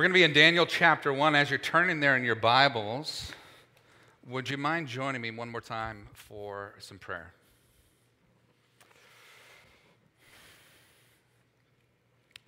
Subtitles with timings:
[0.00, 1.34] We're going to be in Daniel chapter 1.
[1.34, 3.32] As you're turning there in your Bibles,
[4.26, 7.34] would you mind joining me one more time for some prayer?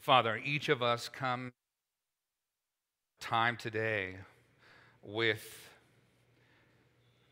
[0.00, 1.52] Father, each of us come
[3.20, 4.16] time today
[5.03, 5.69] with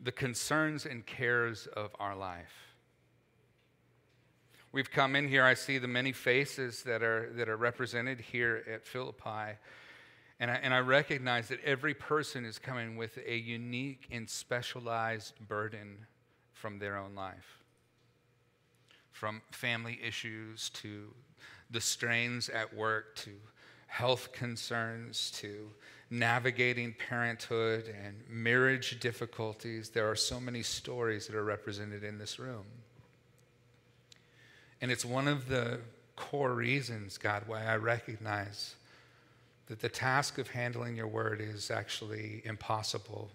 [0.03, 2.75] the concerns and cares of our life.
[4.71, 8.63] We've come in here, I see the many faces that are, that are represented here
[8.71, 9.57] at Philippi.
[10.41, 15.35] And I, and I recognize that every person is coming with a unique and specialized
[15.47, 16.07] burden
[16.55, 17.59] from their own life.
[19.13, 21.13] From family issues to
[21.71, 23.33] the strains at work to
[23.87, 25.71] health concerns to
[26.09, 29.91] navigating parenthood and marriage difficulties.
[29.91, 32.65] There are so many stories that are represented in this room.
[34.81, 35.81] And it's one of the
[36.17, 38.77] core reasons, God, why I recognize
[39.71, 43.31] that the task of handling your word is actually impossible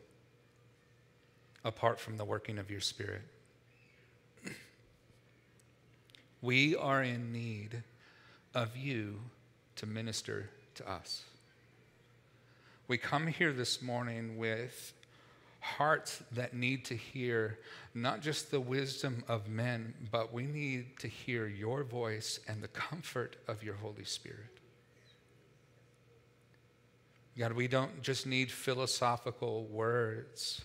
[1.63, 3.21] apart from the working of your spirit.
[6.41, 7.81] We are in need
[8.53, 9.21] of you
[9.77, 11.23] to minister to us.
[12.89, 14.91] We come here this morning with
[15.61, 17.59] hearts that need to hear
[17.93, 22.67] not just the wisdom of men, but we need to hear your voice and the
[22.67, 24.54] comfort of your Holy Spirit.
[27.37, 30.63] God, we don't just need philosophical words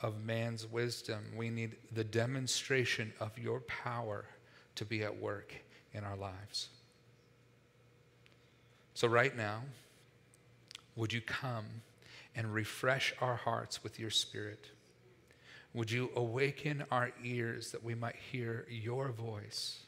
[0.00, 1.22] of man's wisdom.
[1.36, 4.24] We need the demonstration of your power
[4.76, 5.54] to be at work
[5.92, 6.68] in our lives.
[8.94, 9.62] So, right now,
[10.94, 11.66] would you come
[12.34, 14.70] and refresh our hearts with your spirit?
[15.74, 19.80] Would you awaken our ears that we might hear your voice?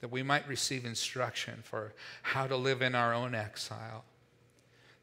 [0.00, 4.04] That we might receive instruction for how to live in our own exile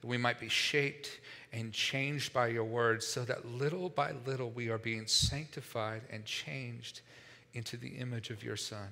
[0.03, 1.21] that we might be shaped
[1.53, 6.25] and changed by your words, so that little by little we are being sanctified and
[6.25, 6.99] changed
[7.53, 8.89] into the image of your Son.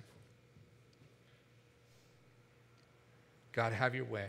[3.52, 4.28] God, have your way.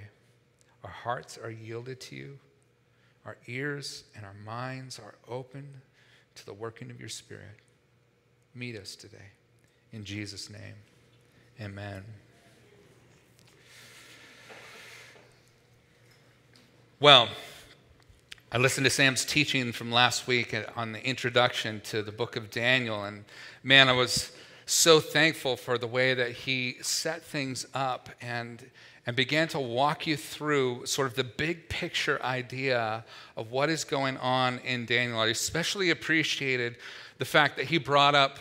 [0.82, 2.38] Our hearts are yielded to you,
[3.24, 5.68] our ears and our minds are open
[6.34, 7.60] to the working of your Spirit.
[8.56, 9.30] Meet us today.
[9.92, 10.74] In Jesus' name,
[11.60, 12.02] amen.
[17.02, 17.30] Well,
[18.52, 22.48] I listened to Sam's teaching from last week on the introduction to the book of
[22.48, 23.24] Daniel, and
[23.64, 24.30] man, I was
[24.66, 28.64] so thankful for the way that he set things up and,
[29.04, 33.04] and began to walk you through sort of the big picture idea
[33.36, 35.18] of what is going on in Daniel.
[35.18, 36.76] I especially appreciated
[37.18, 38.38] the fact that he brought up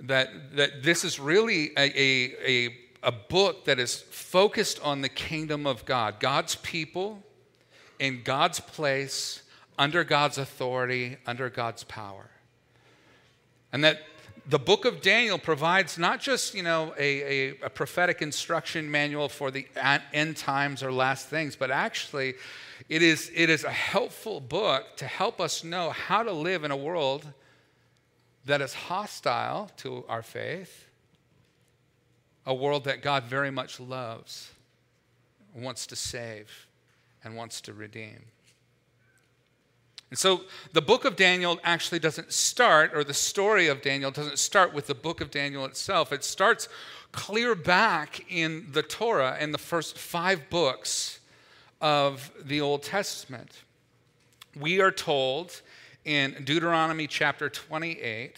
[0.00, 5.08] that, that this is really a, a, a, a book that is focused on the
[5.08, 7.22] kingdom of God, God's people
[8.00, 9.42] in God's place,
[9.78, 12.30] under God's authority, under God's power.
[13.72, 14.00] And that
[14.48, 19.28] the book of Daniel provides not just, you know, a, a, a, prophetic instruction manual
[19.28, 19.66] for the
[20.12, 22.34] end times or last things, but actually
[22.88, 26.70] it is, it is a helpful book to help us know how to live in
[26.70, 27.26] a world
[28.46, 30.88] that is hostile to our faith,
[32.46, 34.50] a world that God very much loves,
[35.54, 36.66] wants to save
[37.24, 38.26] and wants to redeem.
[40.10, 40.42] And so
[40.72, 44.88] the book of Daniel actually doesn't start, or the story of Daniel doesn't start with
[44.88, 46.12] the book of Daniel itself.
[46.12, 46.68] It starts
[47.12, 51.20] clear back in the Torah in the first five books
[51.80, 53.62] of the Old Testament.
[54.58, 55.62] We are told
[56.04, 58.36] in Deuteronomy chapter 28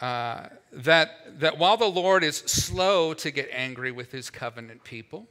[0.00, 5.26] uh, that, that while the Lord is slow to get angry with his covenant people,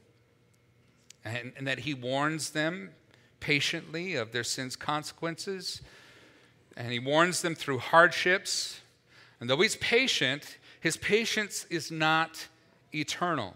[1.26, 2.90] and, and that he warns them
[3.40, 5.82] patiently of their sin's consequences.
[6.76, 8.80] And he warns them through hardships.
[9.40, 12.48] And though he's patient, his patience is not
[12.94, 13.54] eternal.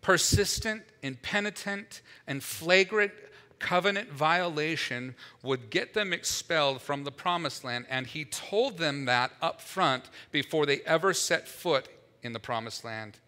[0.00, 3.12] Persistent, impenitent, and flagrant
[3.58, 7.86] covenant violation would get them expelled from the promised land.
[7.88, 11.88] And he told them that up front before they ever set foot
[12.22, 13.18] in the promised land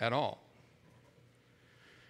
[0.00, 0.43] at all.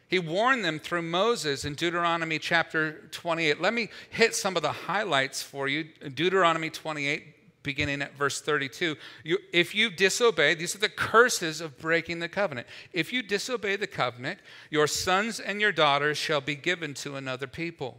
[0.09, 3.61] He warned them through Moses in Deuteronomy chapter 28.
[3.61, 5.85] Let me hit some of the highlights for you.
[6.15, 8.97] Deuteronomy 28, beginning at verse 32.
[9.25, 12.67] You, if you disobey, these are the curses of breaking the covenant.
[12.93, 14.41] If you disobey the covenant,
[14.71, 17.99] your sons and your daughters shall be given to another people,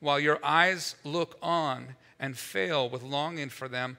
[0.00, 3.98] while your eyes look on and fail with longing for them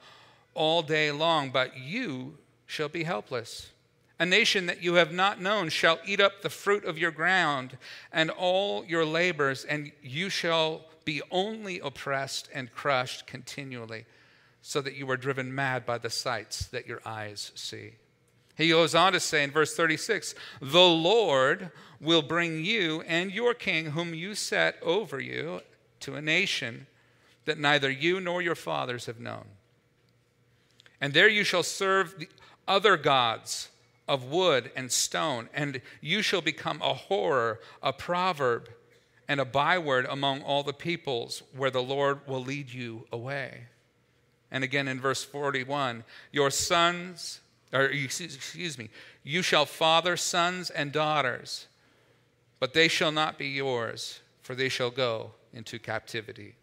[0.54, 3.72] all day long, but you shall be helpless
[4.20, 7.78] A nation that you have not known shall eat up the fruit of your ground
[8.12, 14.06] and all your labors, and you shall be only oppressed and crushed continually,
[14.62, 17.94] so that you are driven mad by the sights that your eyes see.
[18.58, 23.54] He goes on to say in verse 36 The Lord will bring you and your
[23.54, 25.62] king, whom you set over you,
[26.02, 26.88] to a nation
[27.46, 29.46] that neither you nor your fathers have known.
[31.00, 32.28] And there you shall serve the
[32.68, 33.70] other gods
[34.10, 38.68] of wood and stone, and you shall become a horror, a proverb,
[39.28, 43.68] and a byword among all the peoples where the Lord will lead you away.
[44.52, 47.40] And again in verse 41 Your sons,
[47.72, 48.90] or excuse me,
[49.24, 51.68] you shall father sons and daughters,
[52.60, 56.56] but they shall not be yours, for they shall go into captivity.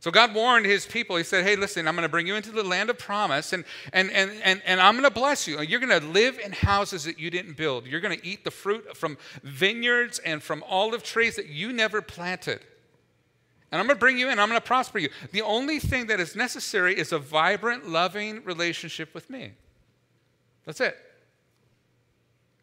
[0.00, 1.16] So God warned his people.
[1.16, 3.64] He said, Hey, listen, I'm going to bring you into the land of promise and,
[3.92, 5.60] and, and, and, and I'm going to bless you.
[5.60, 7.86] You're going to live in houses that you didn't build.
[7.86, 12.00] You're going to eat the fruit from vineyards and from olive trees that you never
[12.00, 12.60] planted.
[13.70, 14.38] And I'm going to bring you in.
[14.38, 15.10] I'm going to prosper you.
[15.32, 19.52] The only thing that is necessary is a vibrant, loving relationship with me.
[20.64, 20.96] That's it.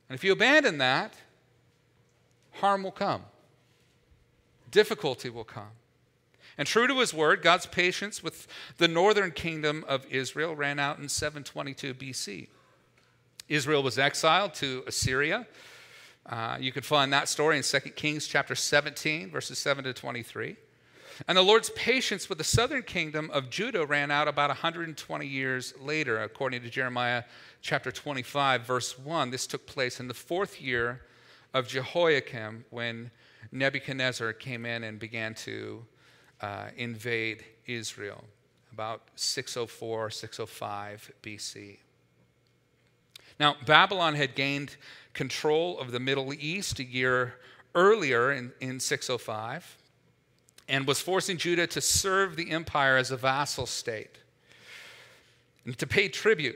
[0.09, 1.13] And if you abandon that,
[2.53, 3.23] harm will come,
[4.71, 5.71] difficulty will come.
[6.57, 8.47] And true to his word, God's patience with
[8.77, 12.47] the northern kingdom of Israel ran out in 722 BC.
[13.49, 15.45] Israel was exiled to Assyria.
[16.25, 20.55] Uh, you can find that story in 2 Kings chapter 17, verses 7 to 23.
[21.27, 25.73] And the Lord's patience with the southern kingdom of Judah ran out about 120 years
[25.79, 27.23] later, according to Jeremiah
[27.61, 29.29] chapter 25, verse 1.
[29.29, 31.01] This took place in the fourth year
[31.53, 33.11] of Jehoiakim when
[33.51, 35.85] Nebuchadnezzar came in and began to
[36.41, 38.23] uh, invade Israel,
[38.71, 41.77] about 604, 605 BC.
[43.39, 44.75] Now, Babylon had gained
[45.13, 47.35] control of the Middle East a year
[47.73, 49.77] earlier in, in 605
[50.67, 54.17] and was forcing Judah to serve the empire as a vassal state
[55.65, 56.55] and to pay tribute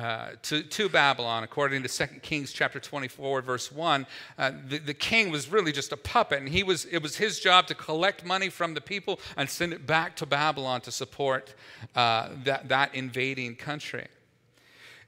[0.00, 4.06] uh, to, to Babylon, according to 2 Kings chapter 24, verse 1,
[4.38, 7.38] uh, the, the king was really just a puppet, and he was, it was his
[7.38, 11.54] job to collect money from the people and send it back to Babylon to support
[11.94, 14.06] uh, that, that invading country.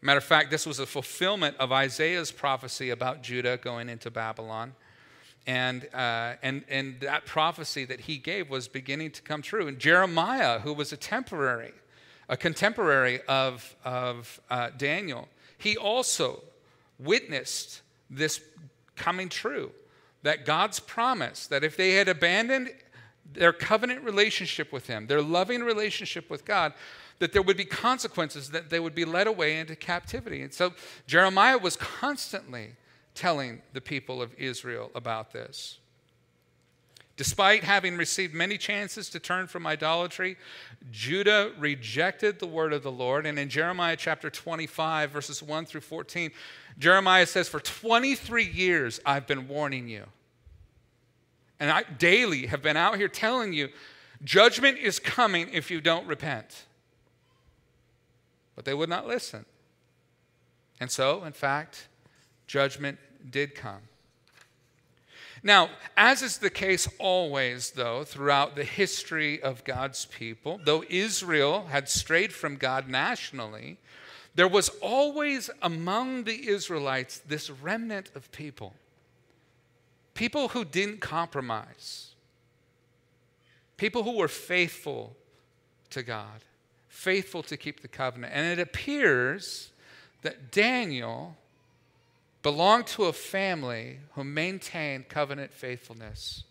[0.02, 4.74] Matter of fact, this was a fulfillment of Isaiah's prophecy about Judah going into Babylon.
[5.46, 9.68] And, uh, and, and that prophecy that he gave was beginning to come true.
[9.68, 11.72] And Jeremiah, who was a temporary,
[12.28, 15.28] a contemporary of, of uh, Daniel,
[15.58, 16.42] he also
[16.98, 18.40] witnessed this
[18.96, 19.72] coming true
[20.22, 22.72] that God's promise that if they had abandoned
[23.32, 26.72] their covenant relationship with Him, their loving relationship with God,
[27.19, 30.42] that there would be consequences, that they would be led away into captivity.
[30.42, 30.75] And so
[31.06, 32.76] Jeremiah was constantly
[33.14, 35.78] telling the people of Israel about this.
[37.17, 40.37] Despite having received many chances to turn from idolatry,
[40.91, 43.26] Judah rejected the word of the Lord.
[43.26, 46.31] And in Jeremiah chapter 25, verses 1 through 14,
[46.79, 50.05] Jeremiah says, For 23 years I've been warning you.
[51.61, 53.69] And I daily have been out here telling you,
[54.25, 56.64] judgment is coming if you don't repent.
[58.56, 59.44] But they would not listen.
[60.81, 61.88] And so, in fact,
[62.47, 62.99] judgment
[63.31, 63.82] did come.
[65.42, 71.66] Now, as is the case always, though, throughout the history of God's people, though Israel
[71.66, 73.78] had strayed from God nationally,
[74.34, 78.75] there was always among the Israelites this remnant of people.
[80.14, 82.14] People who didn't compromise.
[83.76, 85.16] People who were faithful
[85.90, 86.44] to God,
[86.88, 88.32] faithful to keep the covenant.
[88.34, 89.70] And it appears
[90.22, 91.37] that Daniel
[92.42, 96.44] belonged to a family who maintained covenant faithfulness.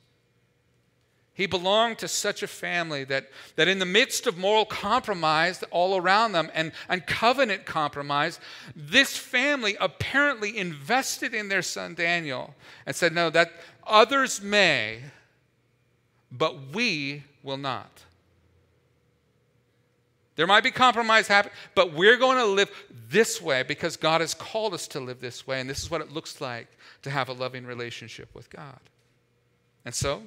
[1.33, 5.97] He belonged to such a family that, that in the midst of moral compromise all
[5.97, 8.39] around them and, and covenant compromise,
[8.75, 12.53] this family apparently invested in their son Daniel
[12.85, 13.51] and said, No, that
[13.87, 14.99] others may,
[16.31, 18.03] but we will not.
[20.41, 22.71] There might be compromise happening, but we're going to live
[23.11, 26.01] this way because God has called us to live this way, and this is what
[26.01, 26.67] it looks like
[27.03, 28.79] to have a loving relationship with God.
[29.85, 30.23] And so,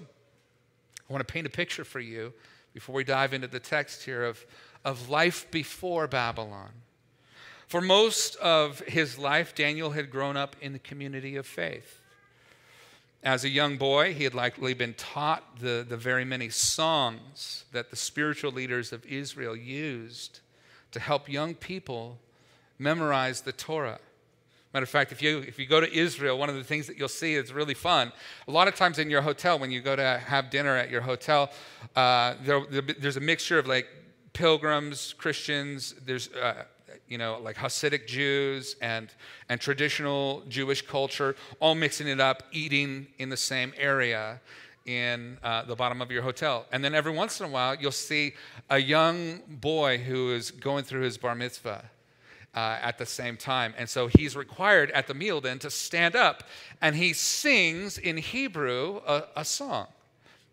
[1.00, 2.33] I want to paint a picture for you
[2.75, 4.47] before we dive into the text here of,
[4.85, 6.71] of life before Babylon.
[7.66, 12.03] For most of his life, Daniel had grown up in the community of faith.
[13.25, 17.88] As a young boy, he had likely been taught the, the very many songs that
[17.88, 20.40] the spiritual leaders of Israel used
[20.93, 22.19] to help young people
[22.78, 23.99] memorize the Torah.
[24.75, 26.99] Matter of fact, if you, if you go to Israel, one of the things that
[26.99, 28.12] you'll see is really fun.
[28.47, 31.00] A lot of times in your hotel, when you go to have dinner at your
[31.00, 31.50] hotel,
[31.97, 32.61] uh, there,
[32.99, 33.88] there's a mixture of like
[34.35, 36.64] pilgrims, Christians, there's, uh,
[37.14, 39.09] you know, like Hasidic Jews and,
[39.49, 44.40] and traditional Jewish culture, all mixing it up, eating in the same area
[44.85, 46.66] in uh, the bottom of your hotel.
[46.73, 48.35] And then every once in a while, you'll see
[48.68, 51.85] a young boy who is going through his bar mitzvah.
[52.52, 53.75] Uh, at the same time.
[53.76, 56.44] And so he's required at the meal then to stand up
[56.80, 59.88] and he sings in Hebrew a, a song.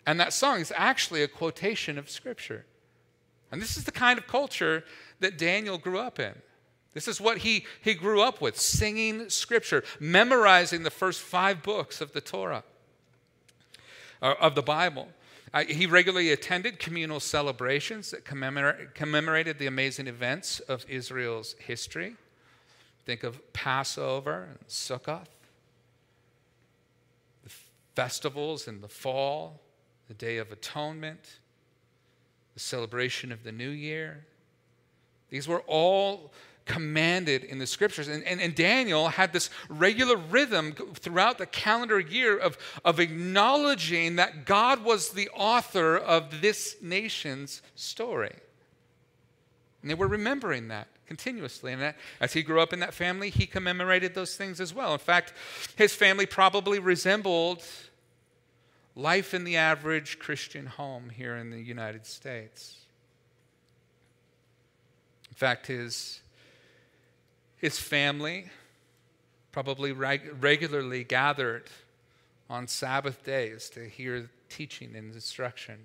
[0.07, 2.65] And that song is actually a quotation of Scripture.
[3.51, 4.83] And this is the kind of culture
[5.19, 6.33] that Daniel grew up in.
[6.93, 12.01] This is what he, he grew up with singing Scripture, memorizing the first five books
[12.01, 12.63] of the Torah.
[14.21, 15.07] Uh, of the Bible.
[15.51, 22.15] Uh, he regularly attended communal celebrations that commemora- commemorated the amazing events of Israel's history.
[23.03, 25.25] Think of Passover and Sukkot,
[27.43, 27.49] the
[27.95, 29.59] festivals in the fall,
[30.07, 31.39] the Day of Atonement,
[32.53, 34.23] the celebration of the New Year.
[35.29, 36.31] These were all
[36.71, 38.07] commanded in the scriptures.
[38.07, 44.15] And, and, and, Daniel had this regular rhythm throughout the calendar year of, of acknowledging
[44.15, 48.35] that God was the author of this nation's story.
[49.81, 51.73] And they were remembering that continuously.
[51.73, 54.93] And that, as he grew up in that family, he commemorated those things as well.
[54.93, 55.33] In fact,
[55.75, 57.65] his family probably resembled
[58.95, 62.77] life in the average Christian home here in the United States.
[65.29, 66.20] In fact, his
[67.61, 68.49] his family
[69.51, 71.65] probably reg- regularly gathered
[72.49, 75.77] on Sabbath days to hear teaching and instruction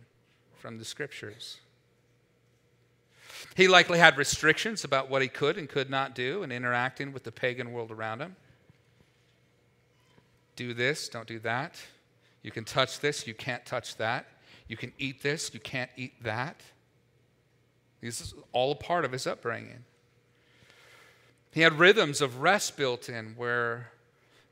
[0.58, 1.58] from the scriptures.
[3.54, 7.24] He likely had restrictions about what he could and could not do in interacting with
[7.24, 8.36] the pagan world around him.
[10.56, 11.76] Do this, don't do that.
[12.42, 14.26] You can touch this, you can't touch that.
[14.68, 16.60] You can eat this, you can't eat that.
[18.00, 19.84] This is all a part of his upbringing.
[21.56, 23.90] He had rhythms of rest built in where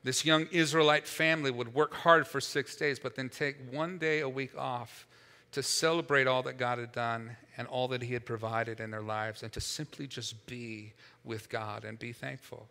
[0.03, 4.21] this young Israelite family would work hard for six days, but then take one day
[4.21, 5.05] a week off
[5.51, 9.03] to celebrate all that God had done and all that He had provided in their
[9.03, 10.93] lives and to simply just be
[11.23, 12.65] with God and be thankful.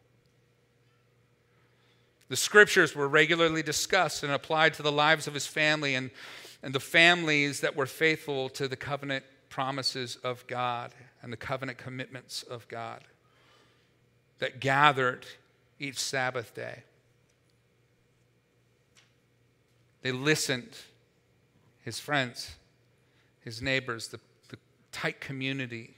[2.29, 6.11] The scriptures were regularly discussed and applied to the lives of his family and,
[6.61, 11.79] and the families that were faithful to the covenant promises of God and the covenant
[11.79, 13.05] commitments of God
[14.39, 15.27] that gathered
[15.79, 16.83] each Sabbath day.
[20.03, 20.77] They listened,
[21.83, 22.57] his friends,
[23.41, 24.59] his neighbors, the, the
[24.93, 25.95] tight community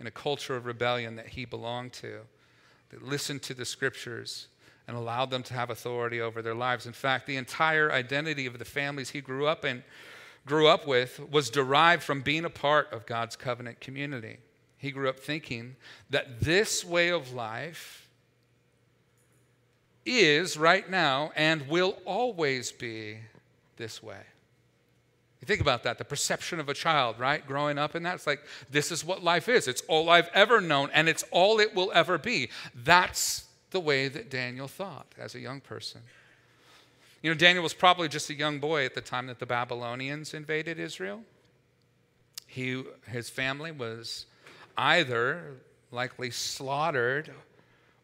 [0.00, 2.20] in a culture of rebellion that he belonged to.
[2.90, 4.48] They listened to the scriptures
[4.86, 6.86] and allowed them to have authority over their lives.
[6.86, 9.82] In fact, the entire identity of the families he grew up in,
[10.46, 14.38] grew up with, was derived from being a part of God's covenant community.
[14.78, 15.76] He grew up thinking
[16.10, 18.08] that this way of life
[20.04, 23.18] is right now and will always be
[23.76, 24.20] this way.
[25.40, 27.46] You think about that, the perception of a child, right?
[27.46, 28.40] Growing up in that, it's like,
[28.70, 29.68] this is what life is.
[29.68, 32.48] It's all I've ever known, and it's all it will ever be.
[32.74, 36.00] That's the way that Daniel thought as a young person.
[37.20, 40.32] You know, Daniel was probably just a young boy at the time that the Babylonians
[40.32, 41.22] invaded Israel.
[42.46, 44.26] He, his family was
[44.76, 45.54] either
[45.90, 47.30] likely slaughtered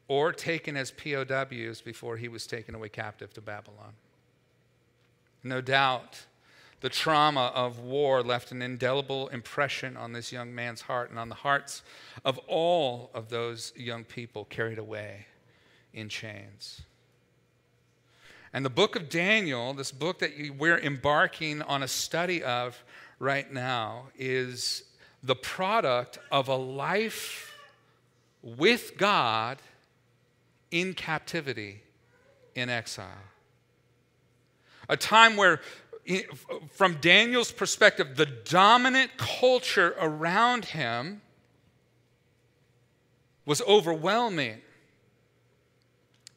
[0.09, 3.93] or taken as POWs before he was taken away captive to Babylon.
[5.43, 6.27] No doubt,
[6.81, 11.29] the trauma of war left an indelible impression on this young man's heart and on
[11.29, 11.83] the hearts
[12.25, 15.27] of all of those young people carried away
[15.93, 16.83] in chains.
[18.53, 22.83] And the book of Daniel, this book that we're embarking on a study of
[23.19, 24.83] right now, is
[25.23, 27.55] the product of a life
[28.43, 29.59] with God
[30.71, 31.83] in captivity,
[32.55, 33.07] in exile.
[34.89, 35.61] A time where,
[36.73, 41.21] from Daniel's perspective, the dominant culture around him
[43.45, 44.63] was overwhelming.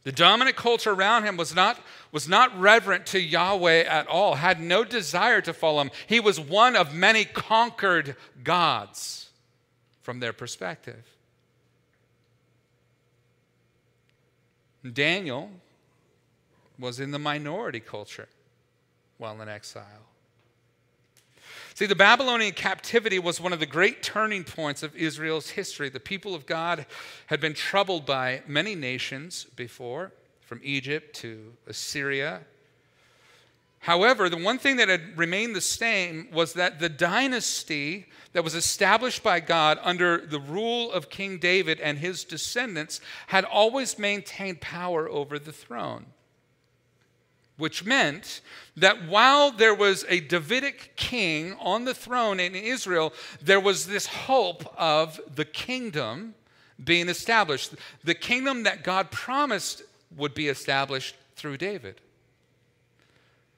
[0.04, 1.80] The dominant culture around him was not,
[2.12, 5.92] was not reverent to Yahweh at all, had no desire to follow him.
[6.08, 9.30] He was one of many conquered gods
[10.02, 11.06] from their perspective.
[14.92, 15.50] Daniel
[16.78, 18.28] was in the minority culture
[19.18, 19.86] while in exile.
[21.76, 25.90] See, the Babylonian captivity was one of the great turning points of Israel's history.
[25.90, 26.86] The people of God
[27.28, 30.12] had been troubled by many nations before,
[30.42, 32.42] from Egypt to Assyria.
[33.80, 38.54] However, the one thing that had remained the same was that the dynasty that was
[38.54, 44.62] established by God under the rule of King David and his descendants had always maintained
[44.62, 46.06] power over the throne
[47.64, 48.42] which meant
[48.76, 54.06] that while there was a Davidic king on the throne in Israel, there was this
[54.06, 56.36] hope of the kingdom
[56.84, 57.74] being established.
[58.04, 59.82] The kingdom that God promised
[60.18, 62.02] would be established through David.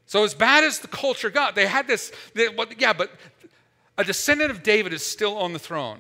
[0.06, 3.10] So, as bad as the culture got, they had this, they, well, yeah, but
[3.98, 6.00] a descendant of David is still on the throne.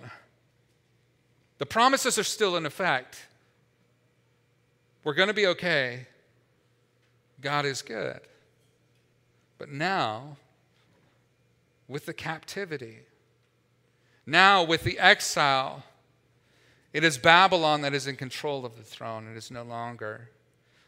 [1.57, 3.25] The promises are still in effect.
[5.03, 6.05] We're going to be okay.
[7.45, 8.21] God is good.
[9.59, 10.37] But now,
[11.87, 13.01] with the captivity,
[14.25, 15.83] now with the exile,
[16.91, 19.27] it is Babylon that is in control of the throne.
[19.31, 20.31] It is no longer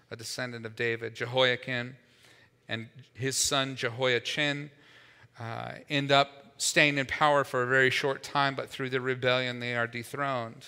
[0.10, 1.14] a descendant of David.
[1.14, 1.96] Jehoiakim
[2.68, 4.72] and his son Jehoiachin
[5.40, 9.60] uh, end up staying in power for a very short time, but through the rebellion,
[9.60, 10.66] they are dethroned.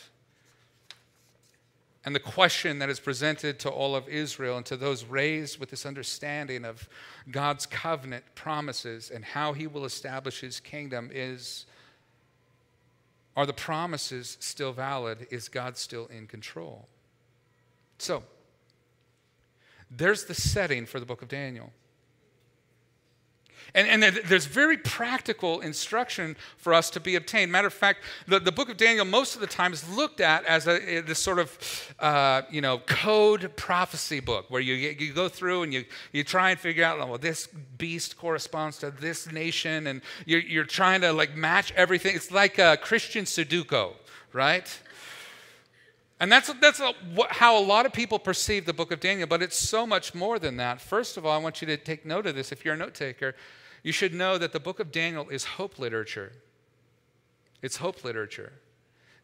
[2.05, 5.69] And the question that is presented to all of Israel and to those raised with
[5.69, 6.87] this understanding of
[7.29, 11.65] God's covenant promises and how he will establish his kingdom is
[13.35, 15.27] Are the promises still valid?
[15.29, 16.87] Is God still in control?
[17.97, 18.23] So,
[19.91, 21.73] there's the setting for the book of Daniel.
[23.75, 27.51] And, and there's very practical instruction for us to be obtained.
[27.51, 30.43] Matter of fact, the, the book of Daniel most of the time is looked at
[30.45, 35.29] as a, this sort of, uh, you know, code prophecy book where you, you go
[35.29, 37.47] through and you, you try and figure out, well, this
[37.77, 42.15] beast corresponds to this nation, and you're, you're trying to like match everything.
[42.15, 43.93] It's like a Christian Sudoku,
[44.33, 44.79] right?
[46.19, 46.93] And that's, that's a,
[47.29, 50.37] how a lot of people perceive the book of Daniel, but it's so much more
[50.37, 50.81] than that.
[50.81, 52.93] First of all, I want you to take note of this if you're a note
[52.93, 53.35] taker
[53.83, 56.31] you should know that the book of Daniel is hope literature.
[57.61, 58.53] It's hope literature.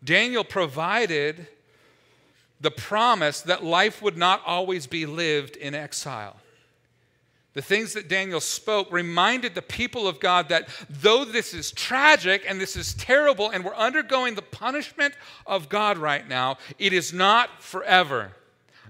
[0.03, 1.47] Daniel provided
[2.61, 6.37] the promise that life would not always be lived in exile.
[7.55, 12.43] The things that Daniel spoke reminded the people of God that though this is tragic
[12.47, 15.13] and this is terrible and we're undergoing the punishment
[15.47, 18.33] of God right now, it is not forever.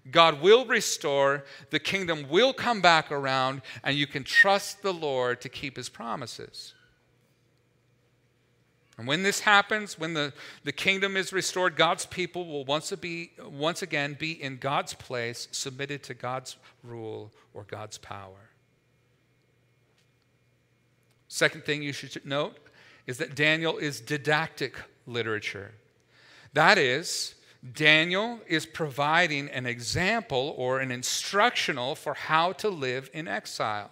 [0.10, 5.42] God will restore, the kingdom will come back around, and you can trust the Lord
[5.42, 6.74] to keep his promises.
[8.98, 13.32] And when this happens, when the, the kingdom is restored, God's people will once, be,
[13.40, 18.50] once again be in God's place, submitted to God's rule or God's power.
[21.36, 22.56] Second thing you should note
[23.08, 25.74] is that Daniel is didactic literature.
[26.54, 27.36] That is,
[27.74, 33.92] Daniel is providing an example or an instructional for how to live in exile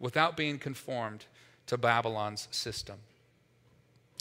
[0.00, 1.24] without being conformed
[1.66, 2.96] to Babylon's system.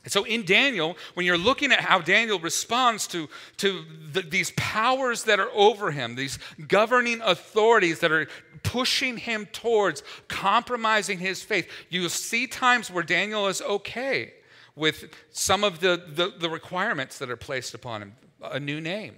[0.07, 5.25] So, in Daniel, when you're looking at how Daniel responds to, to the, these powers
[5.25, 8.27] that are over him, these governing authorities that are
[8.63, 14.33] pushing him towards compromising his faith, you see times where Daniel is okay
[14.75, 19.15] with some of the, the, the requirements that are placed upon him a new name,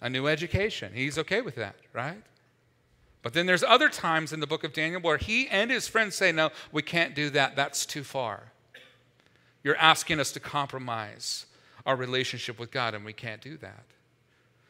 [0.00, 0.92] a new education.
[0.94, 2.22] He's okay with that, right?
[3.20, 6.14] But then there's other times in the book of Daniel where he and his friends
[6.14, 7.54] say, No, we can't do that.
[7.54, 8.53] That's too far.
[9.64, 11.46] You're asking us to compromise
[11.86, 13.84] our relationship with God, and we can't do that.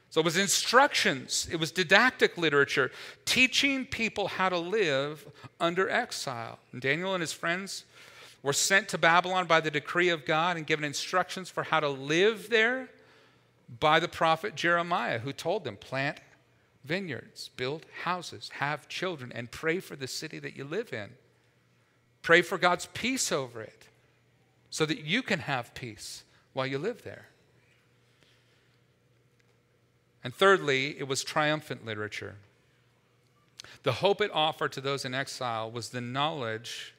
[0.09, 2.93] So it was instructions, it was didactic literature,
[3.25, 5.27] teaching people how to live
[5.61, 6.61] under exile.
[6.73, 7.85] And Daniel and his friends
[8.41, 11.89] were sent to Babylon by the decree of God and given instructions for how to
[11.89, 12.89] live there
[13.81, 16.19] by the prophet Jeremiah, who told them, plant
[16.85, 21.11] vineyards, build houses, have children, and pray for the city that you live in.
[22.23, 23.89] Pray for God's peace over it
[24.75, 27.29] so that you can have peace while you live there.
[30.25, 32.35] And thirdly, it was triumphant literature.
[33.85, 36.93] The hope it offered to those in exile was the knowledge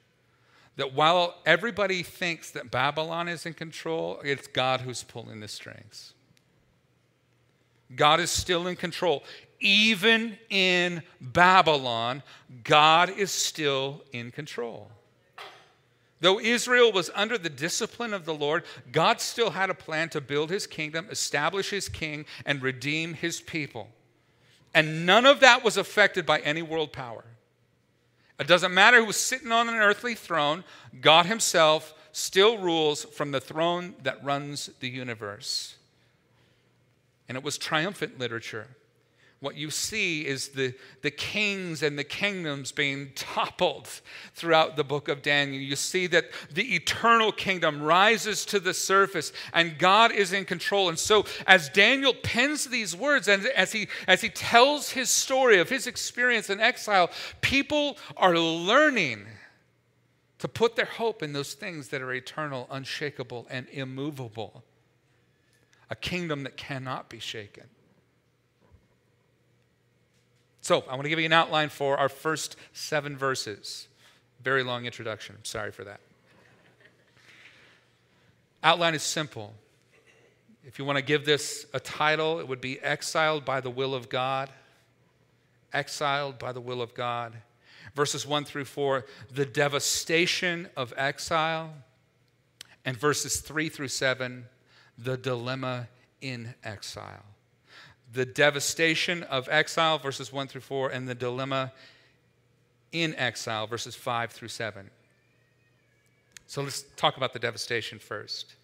[0.77, 6.13] that while everybody thinks that Babylon is in control, it's God who's pulling the strings.
[7.93, 9.21] God is still in control.
[9.59, 12.23] Even in Babylon,
[12.63, 14.91] God is still in control.
[16.21, 20.21] Though Israel was under the discipline of the Lord, God still had a plan to
[20.21, 23.89] build his kingdom, establish his king, and redeem his people.
[24.73, 27.25] And none of that was affected by any world power.
[28.39, 30.63] It doesn't matter who's sitting on an earthly throne,
[30.99, 35.75] God Himself still rules from the throne that runs the universe.
[37.28, 38.67] And it was triumphant literature.
[39.45, 43.88] What you see is the, the kings and the kingdoms being toppled
[44.34, 45.62] throughout the book of Daniel.
[45.62, 50.89] You see that the eternal kingdom rises to the surface and God is in control.
[50.89, 55.60] And so, as Daniel pens these words and as he, as he tells his story
[55.60, 59.27] of his experience in exile, people are learning
[60.39, 64.63] to put their hope in those things that are eternal, unshakable, and immovable.
[65.91, 67.65] A kingdom that cannot be shaken.
[70.65, 73.88] So, I want to give you an outline for our first seven verses.
[74.41, 75.36] Very long introduction.
[75.43, 75.99] Sorry for that.
[78.63, 79.54] Outline is simple.
[80.63, 83.93] If you want to give this a title, it would be Exiled by the Will
[83.93, 84.49] of God.
[85.71, 87.34] Exiled by the Will of God
[87.93, 91.73] verses 1 through 4, the devastation of exile,
[92.84, 94.45] and verses 3 through 7,
[94.97, 95.88] the dilemma
[96.21, 97.35] in exile.
[98.15, 101.73] The devastation of exile, verses 1 through 4, and the dilemma
[102.93, 104.89] in exile, verses 5 through 7.
[106.47, 108.56] So let's talk about the devastation first.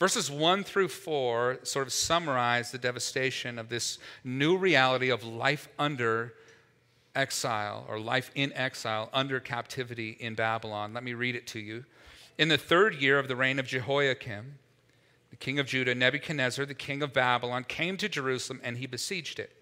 [0.00, 5.68] Verses 1 through 4 sort of summarize the devastation of this new reality of life
[5.78, 6.34] under
[7.14, 10.92] exile or life in exile under captivity in Babylon.
[10.92, 11.84] Let me read it to you.
[12.38, 14.58] In the third year of the reign of Jehoiakim,
[15.30, 19.38] the king of Judah, Nebuchadnezzar, the king of Babylon, came to Jerusalem and he besieged
[19.38, 19.54] it.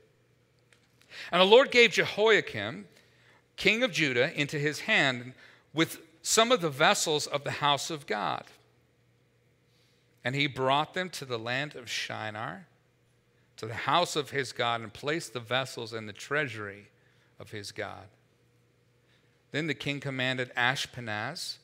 [1.30, 2.86] And the Lord gave Jehoiakim,
[3.56, 5.34] king of Judah, into his hand
[5.72, 8.44] with some of the vessels of the house of God.
[10.24, 12.66] And he brought them to the land of Shinar,
[13.56, 16.88] to the house of his God, and placed the vessels in the treasury
[17.38, 18.08] of his God.
[19.52, 21.57] Then the king commanded Ashpenaz,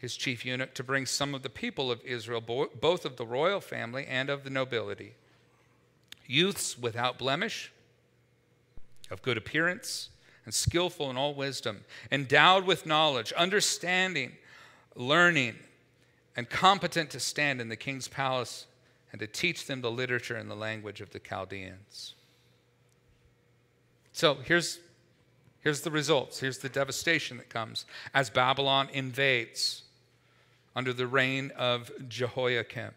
[0.00, 3.60] his chief eunuch, to bring some of the people of Israel, both of the royal
[3.60, 5.12] family and of the nobility,
[6.26, 7.70] youths without blemish,
[9.10, 10.08] of good appearance,
[10.46, 14.32] and skillful in all wisdom, endowed with knowledge, understanding,
[14.96, 15.56] learning,
[16.34, 18.66] and competent to stand in the king's palace
[19.12, 22.14] and to teach them the literature and the language of the Chaldeans.
[24.12, 24.78] So here's
[25.60, 26.40] Here's the results.
[26.40, 27.84] Here's the devastation that comes
[28.14, 29.82] as Babylon invades
[30.74, 32.92] under the reign of Jehoiakim.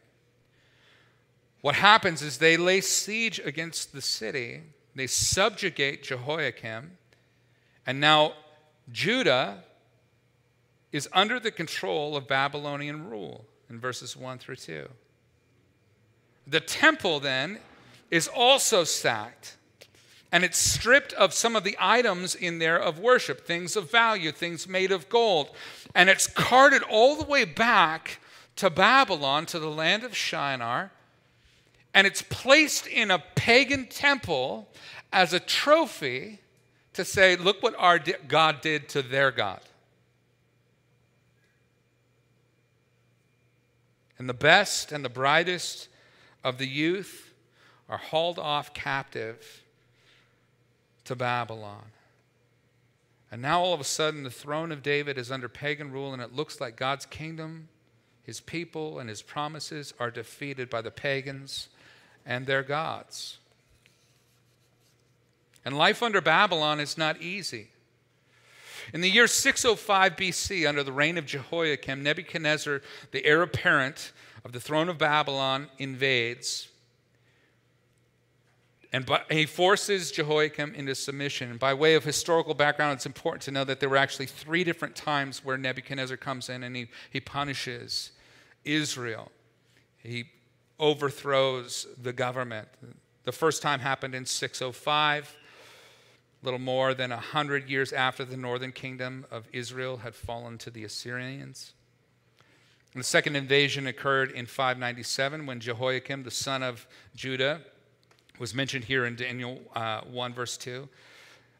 [1.62, 4.64] What happens is they lay siege against the city,
[4.96, 6.98] they subjugate Jehoiakim,
[7.86, 8.34] and now
[8.92, 9.64] Judah
[10.92, 14.88] is under the control of Babylonian rule in verses 1 through 2.
[16.46, 17.60] The temple then
[18.12, 19.58] is also sacked
[20.34, 24.32] and it's stripped of some of the items in there of worship, things of value,
[24.32, 25.52] things made of gold.
[25.93, 28.19] And it's carted all the way back
[28.56, 30.91] to Babylon, to the land of Shinar,
[31.93, 34.67] and it's placed in a pagan temple
[35.12, 36.39] as a trophy
[36.93, 39.62] to say, look what our God did to their God.
[44.17, 45.89] And the best and the brightest
[46.43, 47.36] of the youth
[47.88, 49.62] are hauled off captive
[51.06, 51.86] to Babylon.
[53.32, 56.22] And now all of a sudden, the throne of David is under pagan rule, and
[56.22, 57.68] it looks like God's kingdom,
[58.24, 61.70] his people, and his promises are defeated by the pagans
[62.26, 63.39] and their gods.
[65.66, 67.70] And life under Babylon is not easy.
[68.94, 74.12] In the year 605 BC, under the reign of Jehoiakim, Nebuchadnezzar, the heir apparent
[74.44, 76.68] of the throne of Babylon, invades
[78.93, 81.49] and by, he forces Jehoiakim into submission.
[81.49, 84.63] And by way of historical background, it's important to know that there were actually three
[84.63, 88.12] different times where Nebuchadnezzar comes in and he, he punishes
[88.63, 89.32] Israel.
[89.97, 90.25] He
[90.79, 92.67] overthrows the government.
[93.23, 95.36] The first time happened in 605,
[96.41, 100.69] a little more than 100 years after the northern kingdom of Israel had fallen to
[100.69, 101.73] the Assyrians.
[102.93, 107.62] And the second invasion occurred in 597 when Jehoiakim, the son of Judah,
[108.39, 110.88] was mentioned here in Daniel uh, 1, verse 2,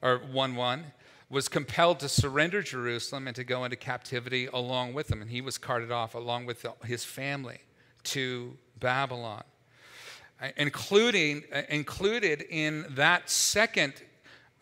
[0.02, 0.84] or 1 1,
[1.30, 5.22] was compelled to surrender Jerusalem and to go into captivity along with them.
[5.22, 7.60] And he was carted off along with his family
[8.04, 9.44] to Babylon.
[10.42, 13.94] Uh, including, uh, included in that second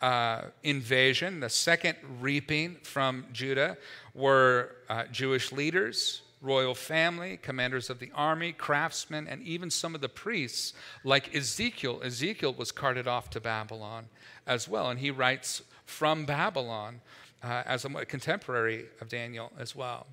[0.00, 3.76] uh, invasion, the second reaping from Judah,
[4.14, 10.00] were uh, Jewish leaders royal family, commanders of the army, craftsmen, and even some of
[10.00, 10.74] the priests,
[11.04, 12.02] like Ezekiel.
[12.04, 14.06] Ezekiel was carted off to Babylon
[14.46, 17.00] as well, and he writes from Babylon
[17.42, 20.06] uh, as a contemporary of Daniel as well.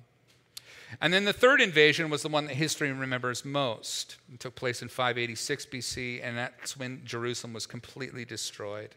[1.00, 4.16] And then the third invasion was the one that history remembers most.
[4.32, 8.94] It took place in 586 BC, and that's when Jerusalem was completely destroyed.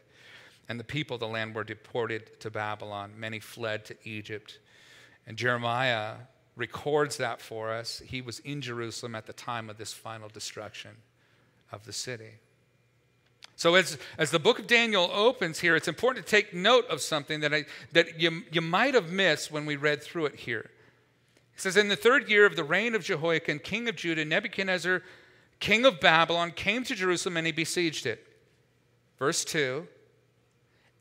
[0.69, 3.11] And the people of the land were deported to Babylon.
[3.17, 4.59] Many fled to Egypt.
[5.27, 6.15] And Jeremiah
[6.55, 8.01] records that for us.
[8.05, 10.91] He was in Jerusalem at the time of this final destruction
[11.71, 12.39] of the city.
[13.55, 17.01] So, as, as the book of Daniel opens here, it's important to take note of
[17.01, 20.69] something that, I, that you, you might have missed when we read through it here.
[21.55, 25.03] It says, In the third year of the reign of Jehoiakim, king of Judah, Nebuchadnezzar,
[25.59, 28.25] king of Babylon, came to Jerusalem and he besieged it.
[29.19, 29.87] Verse 2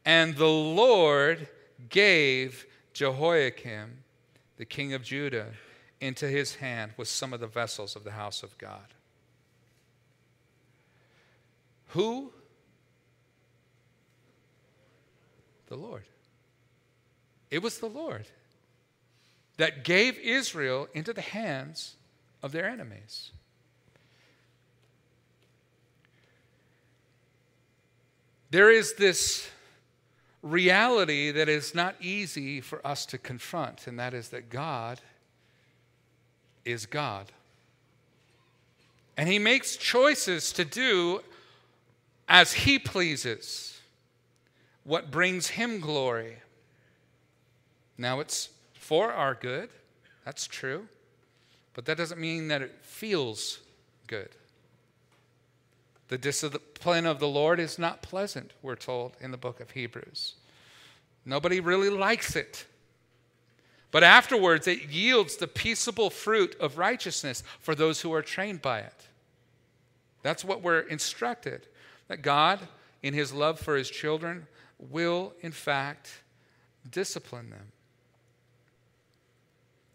[0.04, 1.48] And the Lord
[1.88, 4.01] gave Jehoiakim,
[4.62, 5.48] the king of Judah,
[6.00, 8.94] into his hand with some of the vessels of the house of God.
[11.88, 12.30] Who?
[15.66, 16.04] The Lord.
[17.50, 18.26] It was the Lord
[19.56, 21.96] that gave Israel into the hands
[22.40, 23.32] of their enemies.
[28.52, 29.50] There is this
[30.42, 35.00] reality that is not easy for us to confront, and that is that God
[36.64, 37.32] is God.
[39.16, 41.20] And He makes choices to do
[42.28, 43.80] as He pleases,
[44.84, 46.36] what brings Him glory.
[47.98, 49.68] Now, it's for our good.
[50.24, 50.88] That's true.
[51.74, 53.60] But that doesn't mean that it feels
[54.06, 54.30] good.
[56.12, 60.34] The discipline of the Lord is not pleasant, we're told in the book of Hebrews.
[61.24, 62.66] Nobody really likes it.
[63.90, 68.80] But afterwards, it yields the peaceable fruit of righteousness for those who are trained by
[68.80, 69.06] it.
[70.22, 71.66] That's what we're instructed
[72.08, 72.60] that God,
[73.02, 74.46] in his love for his children,
[74.78, 76.20] will in fact
[76.90, 77.72] discipline them.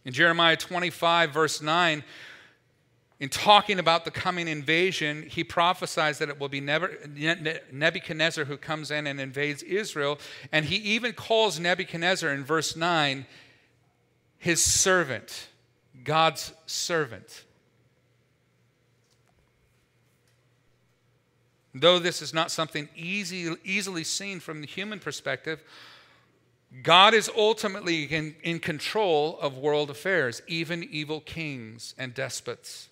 [0.04, 2.04] In Jeremiah 25, verse 9,
[3.20, 8.92] in talking about the coming invasion, he prophesies that it will be Nebuchadnezzar who comes
[8.92, 10.20] in and invades Israel.
[10.52, 13.26] And he even calls Nebuchadnezzar in verse 9
[14.38, 15.48] his servant,
[16.04, 17.44] God's servant.
[21.74, 25.64] Though this is not something easy, easily seen from the human perspective,
[26.84, 32.87] God is ultimately in, in control of world affairs, even evil kings and despots.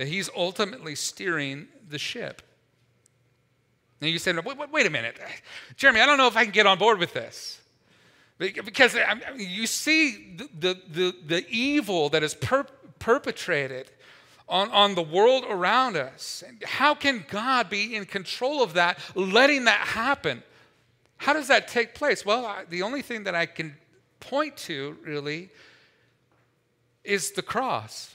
[0.00, 2.40] That he's ultimately steering the ship.
[4.00, 5.20] Now you said, wait, wait, wait, a minute.
[5.76, 7.60] Jeremy, I don't know if I can get on board with this.
[8.38, 8.96] Because
[9.36, 12.64] you see the, the, the, the evil that is per-
[12.98, 13.90] perpetrated
[14.48, 16.44] on, on the world around us.
[16.64, 20.42] How can God be in control of that, letting that happen?
[21.18, 22.24] How does that take place?
[22.24, 23.76] Well, I, the only thing that I can
[24.18, 25.50] point to really
[27.04, 28.14] is the cross.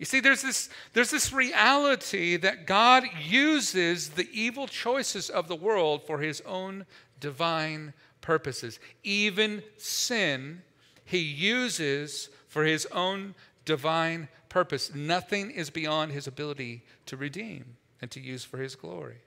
[0.00, 5.54] You see, there's this, there's this reality that God uses the evil choices of the
[5.54, 6.86] world for his own
[7.20, 8.80] divine purposes.
[9.04, 10.62] Even sin,
[11.04, 13.34] he uses for his own
[13.66, 14.94] divine purpose.
[14.94, 19.18] Nothing is beyond his ability to redeem and to use for his glory.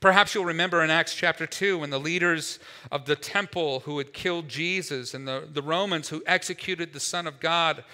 [0.00, 2.58] Perhaps you'll remember in Acts chapter 2 when the leaders
[2.90, 7.26] of the temple who had killed Jesus and the, the Romans who executed the Son
[7.26, 7.84] of God,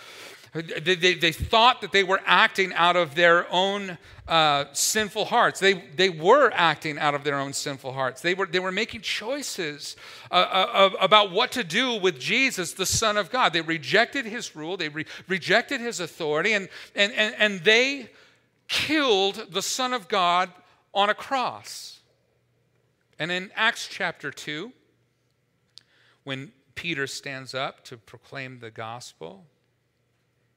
[0.53, 5.61] they, they, they thought that they were acting out of their own uh, sinful hearts.
[5.61, 8.23] They, they were acting out of their own sinful hearts.
[8.23, 9.97] They were, they were making choices
[10.31, 13.53] uh, uh, about what to do with Jesus, the Son of God.
[13.53, 18.11] They rejected his rule, they re- rejected his authority, and, and, and, and they
[18.69, 20.51] killed the Son of God
[20.93, 22.01] on a cross.
[23.19, 24.73] And in Acts chapter 2,
[26.25, 29.47] when Peter stands up to proclaim the gospel,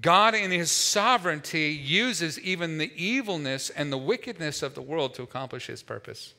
[0.00, 5.22] God, in His sovereignty, uses even the evilness and the wickedness of the world to
[5.22, 6.34] accomplish His purpose.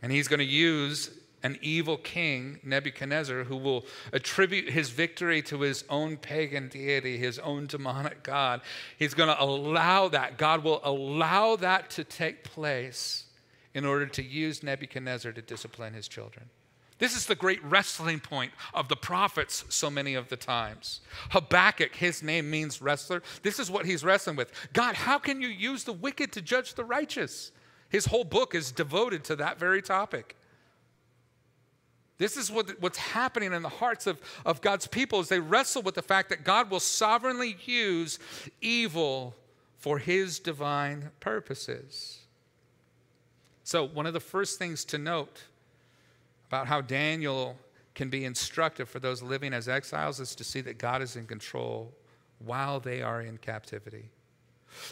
[0.00, 1.10] And He's going to use
[1.42, 7.38] an evil king, Nebuchadnezzar, who will attribute his victory to his own pagan deity, his
[7.38, 8.60] own demonic God.
[8.98, 10.38] He's going to allow that.
[10.38, 13.24] God will allow that to take place
[13.74, 16.48] in order to use Nebuchadnezzar to discipline his children.
[17.02, 21.00] This is the great wrestling point of the prophets so many of the times.
[21.30, 23.24] Habakkuk, his name means wrestler.
[23.42, 24.52] This is what he's wrestling with.
[24.72, 27.50] God, how can you use the wicked to judge the righteous?
[27.88, 30.36] His whole book is devoted to that very topic.
[32.18, 35.82] This is what, what's happening in the hearts of, of God's people as they wrestle
[35.82, 38.20] with the fact that God will sovereignly use
[38.60, 39.34] evil
[39.76, 42.20] for his divine purposes.
[43.64, 45.42] So, one of the first things to note
[46.52, 47.56] about how Daniel
[47.94, 51.26] can be instructive for those living as exiles is to see that God is in
[51.26, 51.90] control
[52.40, 54.10] while they are in captivity.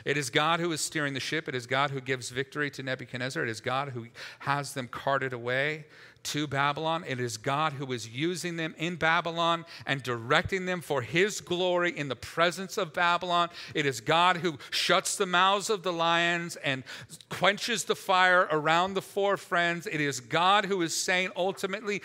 [0.05, 1.49] It is God who is steering the ship.
[1.49, 3.43] It is God who gives victory to Nebuchadnezzar.
[3.43, 4.07] It is God who
[4.40, 5.87] has them carted away
[6.23, 7.05] to Babylon.
[7.07, 11.97] It is God who is using them in Babylon and directing them for his glory
[11.97, 13.49] in the presence of Babylon.
[13.75, 16.85] It is God who shuts the mouths of the lions and
[17.29, 19.87] quenches the fire around the four friends.
[19.87, 22.03] It is God who is saying ultimately,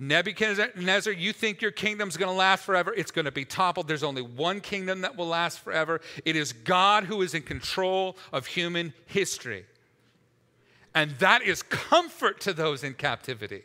[0.00, 2.94] Nebuchadnezzar, you think your kingdom's going to last forever?
[2.96, 3.88] It's going to be toppled.
[3.88, 6.00] There's only one kingdom that will last forever.
[6.24, 9.66] It is God who is in control of human history.
[10.94, 13.62] And that is comfort to those in captivity.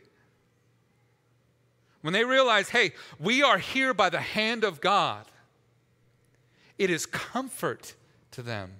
[2.02, 5.26] When they realize, hey, we are here by the hand of God,
[6.80, 7.93] it is comfort
[8.32, 8.72] to them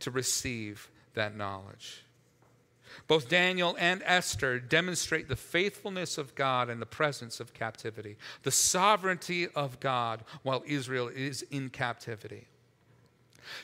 [0.00, 2.02] to receive that knowledge.
[3.06, 8.50] Both Daniel and Esther demonstrate the faithfulness of God in the presence of captivity, the
[8.50, 12.46] sovereignty of God while Israel is in captivity.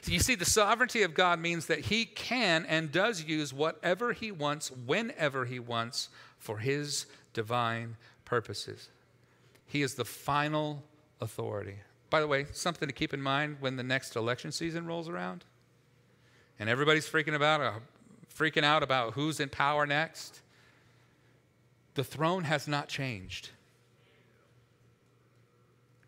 [0.00, 4.12] So you see, the sovereignty of God means that He can and does use whatever
[4.12, 8.88] He wants, whenever He wants, for His divine purposes.
[9.66, 10.82] He is the final
[11.20, 11.76] authority.
[12.08, 15.44] By the way, something to keep in mind when the next election season rolls around
[16.58, 17.72] and everybody's freaking about uh,
[18.36, 20.40] freaking out about who's in power next.
[21.94, 23.50] The throne has not changed.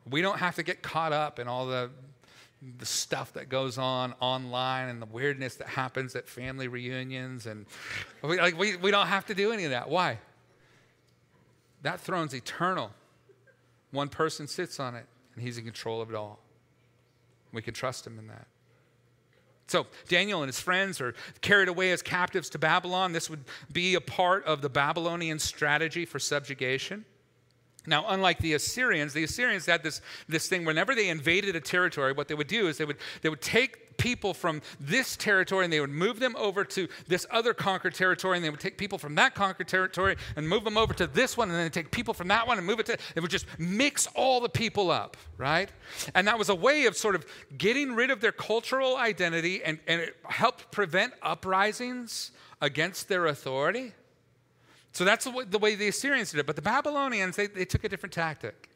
[0.08, 1.90] We don't have to get caught up in all the,
[2.78, 7.46] the stuff that goes on online and the weirdness that happens at family reunions.
[7.46, 7.66] And
[8.22, 9.88] we, like, we, we don't have to do any of that.
[9.88, 10.18] Why?
[11.82, 12.90] That throne's eternal.
[13.90, 16.40] One person sits on it, and he's in control of it all.
[17.52, 18.46] We can trust him in that.
[19.68, 23.12] So Daniel and his friends are carried away as captives to Babylon.
[23.12, 27.04] This would be a part of the Babylonian strategy for subjugation.
[27.86, 32.12] Now, unlike the Assyrians, the Assyrians had this, this thing whenever they invaded a territory,
[32.12, 35.72] what they would do is they would, they would take people from this territory and
[35.72, 38.98] they would move them over to this other conquered territory and they would take people
[38.98, 42.14] from that conquered territory and move them over to this one and then take people
[42.14, 45.16] from that one and move it to they would just mix all the people up
[45.38, 45.70] right?
[46.14, 49.78] And that was a way of sort of getting rid of their cultural identity and,
[49.86, 53.92] and it helped prevent uprisings against their authority.
[54.92, 56.46] So that's the way, the assyrians did it.
[56.46, 58.70] But the babylonians they, they took a different tactic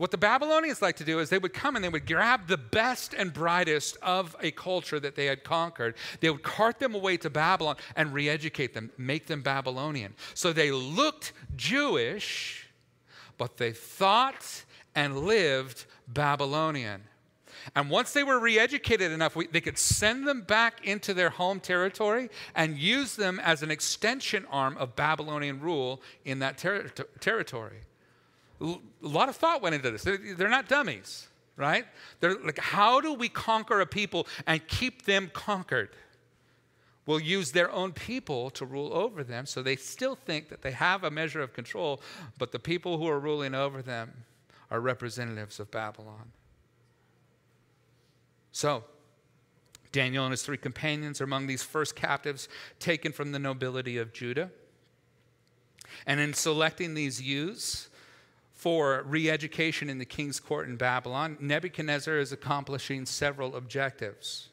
[0.00, 2.56] what the Babylonians like to do is they would come and they would grab the
[2.56, 5.94] best and brightest of a culture that they had conquered.
[6.20, 10.14] They would cart them away to Babylon and re educate them, make them Babylonian.
[10.32, 12.66] So they looked Jewish,
[13.36, 17.02] but they thought and lived Babylonian.
[17.76, 21.28] And once they were re educated enough, we, they could send them back into their
[21.28, 26.88] home territory and use them as an extension arm of Babylonian rule in that ter-
[27.20, 27.80] territory
[28.60, 30.02] a lot of thought went into this.
[30.02, 31.86] They're, not dummies, right?
[32.20, 35.90] They're like, how do we conquer a people and keep them conquered?
[37.06, 40.72] We'll use their own people to rule over them so they still think that they
[40.72, 42.00] have a measure of control,
[42.38, 44.24] but the people who are ruling over them
[44.70, 46.30] are representatives of Babylon.
[48.52, 48.84] So,
[49.92, 54.12] Daniel and his three companions are among these first captives taken from the nobility of
[54.12, 54.50] Judah.
[56.06, 57.89] And in selecting these youths,
[58.60, 64.50] for re education in the king's court in Babylon, Nebuchadnezzar is accomplishing several objectives.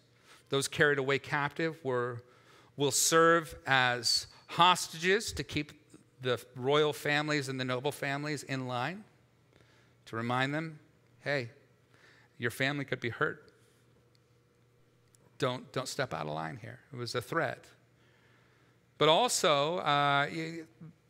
[0.48, 2.24] Those carried away captive were,
[2.78, 5.74] will serve as hostages to keep
[6.22, 9.04] the royal families and the noble families in line,
[10.06, 10.80] to remind them
[11.20, 11.50] hey,
[12.38, 13.52] your family could be hurt.
[15.38, 16.79] Don't, don't step out of line here.
[16.94, 17.65] It was a threat.
[18.98, 20.27] But also, uh,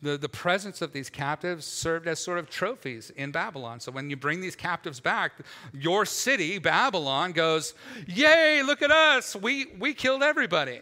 [0.01, 3.79] the, the presence of these captives served as sort of trophies in Babylon.
[3.79, 5.33] So when you bring these captives back,
[5.73, 7.73] your city, Babylon, goes,
[8.05, 9.35] Yay, look at us.
[9.35, 10.81] We, we killed everybody.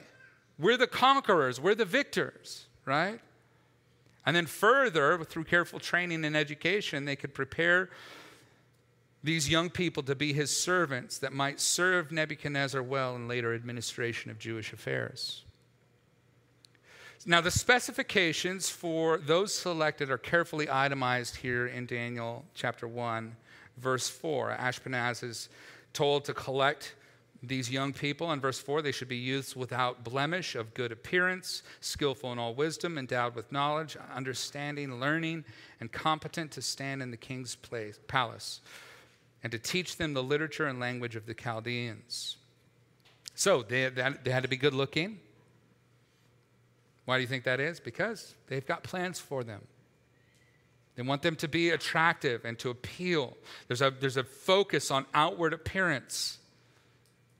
[0.60, 3.20] We're the conquerors, we're the victors, right?
[4.26, 7.90] And then further, through careful training and education, they could prepare
[9.24, 14.30] these young people to be his servants that might serve Nebuchadnezzar well in later administration
[14.30, 15.45] of Jewish affairs.
[17.28, 23.36] Now, the specifications for those selected are carefully itemized here in Daniel chapter 1,
[23.78, 24.56] verse 4.
[24.60, 25.50] Ashpenaz is
[25.92, 26.94] told to collect
[27.42, 28.32] these young people.
[28.32, 32.54] In verse 4, they should be youths without blemish, of good appearance, skillful in all
[32.54, 35.46] wisdom, endowed with knowledge, understanding, learning,
[35.80, 38.62] and competent to stand in the king's place, palace,
[39.42, 42.38] and to teach them the literature and language of the Chaldeans.
[43.34, 45.22] So they, they had to be good looking.
[47.06, 47.80] Why do you think that is?
[47.80, 49.62] Because they've got plans for them.
[50.96, 53.36] They want them to be attractive and to appeal.
[53.68, 56.40] There's a, there's a focus on outward appearance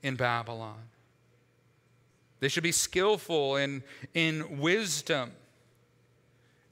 [0.02, 0.78] in Babylon.
[2.38, 5.32] They should be skillful in, in wisdom,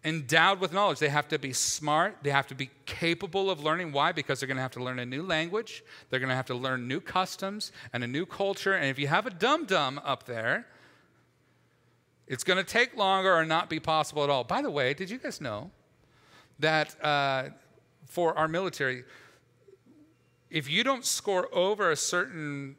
[0.05, 0.99] endowed with knowledge.
[0.99, 2.19] They have to be smart.
[2.23, 3.93] They have to be capable of learning.
[3.93, 4.13] Why?
[4.13, 5.83] Because they're going to have to learn a new language.
[6.11, 8.75] They're going to have to learn new customs and a new culture.
[8.75, 10.67] And if you have a dum dum up there,
[12.27, 14.45] it's going to take longer or not be possible at all.
[14.45, 15.71] By the way, did you guys know
[16.59, 17.51] that uh,
[18.07, 19.05] for our military,
[20.51, 22.77] if you don't score over a certain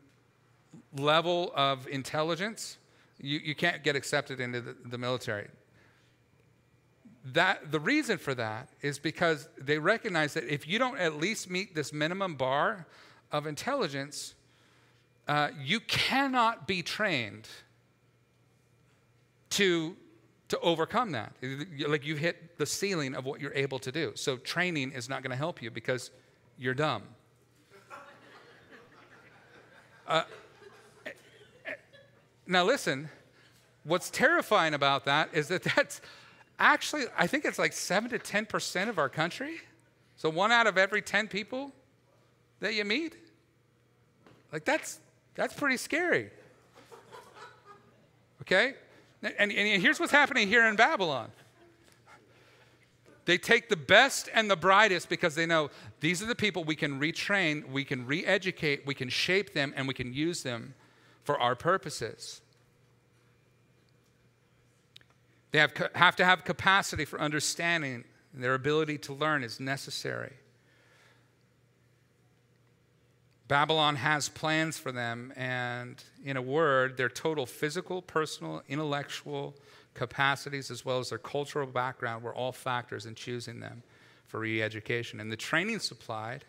[0.98, 2.78] level of intelligence,
[3.20, 5.48] you, you can't get accepted into the, the military.
[7.34, 11.50] That, the reason for that is because they recognize that if you don't at least
[11.50, 12.86] meet this minimum bar
[13.32, 14.36] of intelligence,
[15.28, 17.48] uh, you cannot be trained
[19.56, 19.96] to,
[20.50, 21.34] to overcome that.
[21.88, 24.12] Like you hit the ceiling of what you're able to do.
[24.16, 26.12] So training is not going to help you because
[26.58, 27.04] you're dumb.
[30.08, 30.22] Uh,
[32.46, 33.10] now, listen,
[33.86, 36.00] what's terrifying about that is that that's
[36.60, 39.56] actually, I think it's like 7 to 10% of our country.
[40.16, 41.72] So, one out of every 10 people
[42.60, 43.16] that you meet.
[44.52, 45.00] Like, that's,
[45.34, 46.30] that's pretty scary.
[48.42, 48.76] Okay?
[49.26, 51.32] And, and here's what's happening here in Babylon.
[53.26, 56.76] They take the best and the brightest because they know these are the people we
[56.76, 60.76] can retrain, we can re educate, we can shape them, and we can use them
[61.24, 62.42] for our purposes.
[65.52, 70.34] They have, have to have capacity for understanding, their ability to learn is necessary.
[73.48, 79.54] Babylon has plans for them, and in a word, their total physical, personal, intellectual
[79.94, 83.84] capacities, as well as their cultural background, were all factors in choosing them
[84.28, 85.20] for re education.
[85.20, 86.46] And the training supplied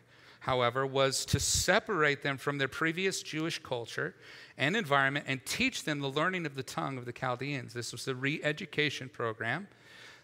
[0.46, 4.14] however, was to separate them from their previous Jewish culture
[4.56, 7.74] and environment and teach them the learning of the tongue of the Chaldeans.
[7.74, 9.66] This was a re education program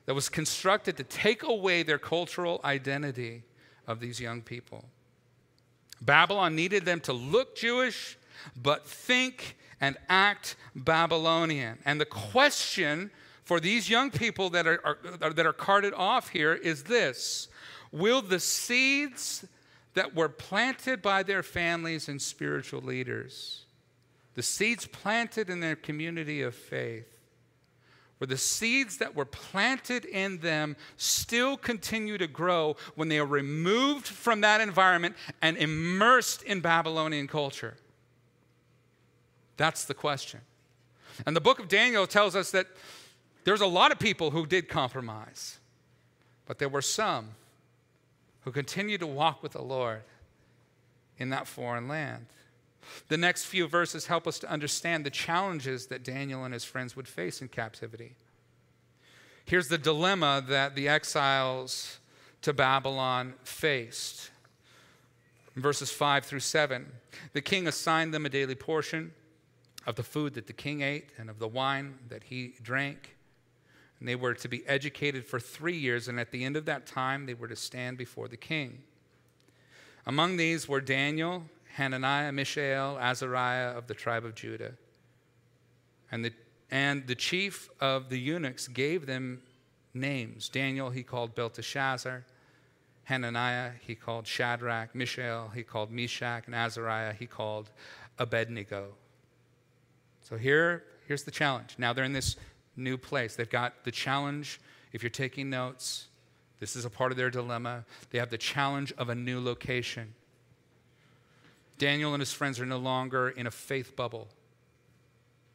[0.07, 3.43] that was constructed to take away their cultural identity
[3.89, 4.85] of these young people.
[6.05, 8.19] Babylon needed them to look Jewish,
[8.61, 11.79] but think and act Babylonian.
[11.85, 13.11] And the question
[13.45, 17.49] for these young people that are, are, that are carted off here is this
[17.93, 19.45] Will the seeds
[19.95, 23.65] that were planted by their families and spiritual leaders,
[24.35, 27.12] the seeds planted in their community of faith,
[28.23, 33.27] where the seeds that were planted in them still continue to grow when they are
[33.27, 37.77] removed from that environment and immersed in Babylonian culture?
[39.57, 40.39] That's the question.
[41.27, 42.69] And the book of Daniel tells us that
[43.43, 45.59] there's a lot of people who did compromise,
[46.47, 47.31] but there were some
[48.43, 50.03] who continued to walk with the Lord
[51.19, 52.27] in that foreign land.
[53.09, 56.97] The next few verses help us to understand the challenges that Daniel and his friends
[56.97, 58.15] would face in captivity.
[59.45, 61.99] Here's the dilemma that the exiles
[62.43, 64.31] to Babylon faced.
[65.55, 66.87] verses 5 through 7,
[67.33, 69.13] the king assigned them a daily portion
[69.87, 73.17] of the food that the king ate and of the wine that he drank.
[73.99, 76.87] And they were to be educated for three years, and at the end of that
[76.87, 78.83] time, they were to stand before the king.
[80.07, 81.45] Among these were Daniel,
[81.75, 84.73] Hananiah, Mishael, Azariah of the tribe of Judah.
[86.11, 86.33] And the,
[86.71, 89.43] and the chief of the eunuchs gave them
[89.95, 90.49] names.
[90.49, 92.25] Daniel he called Belteshazzar.
[93.05, 94.95] Hananiah he called Shadrach.
[94.95, 96.45] Mishael he called Meshach.
[96.47, 97.71] And Azariah he called
[98.19, 98.89] Abednego.
[100.21, 101.77] So here, here's the challenge.
[101.79, 102.37] Now they're in this
[102.77, 103.35] new place.
[103.35, 104.61] They've got the challenge,
[104.93, 106.09] if you're taking notes,
[106.61, 107.85] this is a part of their dilemma.
[108.11, 110.15] They have the challenge of a new location.
[111.83, 114.29] Daniel and his friends are no longer in a faith bubble,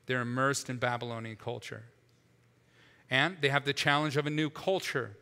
[0.08, 1.86] they're immersed in Babylonian culture.
[3.10, 5.16] And they have the challenge of a new culture.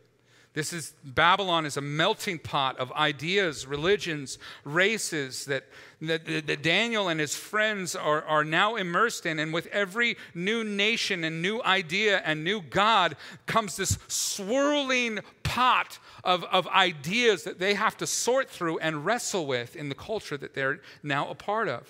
[0.56, 5.64] This is Babylon is a melting pot of ideas, religions, races that,
[6.00, 9.38] that, that, Daniel and his friends are, are now immersed in.
[9.38, 15.98] And with every new nation and new idea and new God comes this swirling pot
[16.24, 20.38] of, of ideas that they have to sort through and wrestle with in the culture
[20.38, 21.86] that they're now a part of.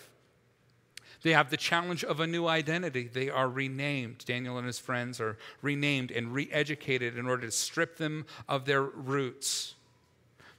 [1.23, 3.09] They have the challenge of a new identity.
[3.13, 4.25] They are renamed.
[4.25, 8.65] Daniel and his friends are renamed and re educated in order to strip them of
[8.65, 9.75] their roots.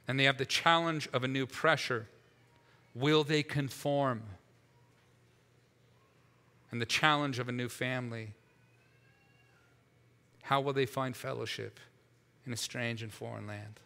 [0.06, 2.08] And they have the challenge of a new pressure.
[2.94, 4.22] Will they conform?
[6.70, 8.32] And the challenge of a new family.
[10.42, 11.78] How will they find fellowship
[12.46, 13.80] in a strange and foreign land?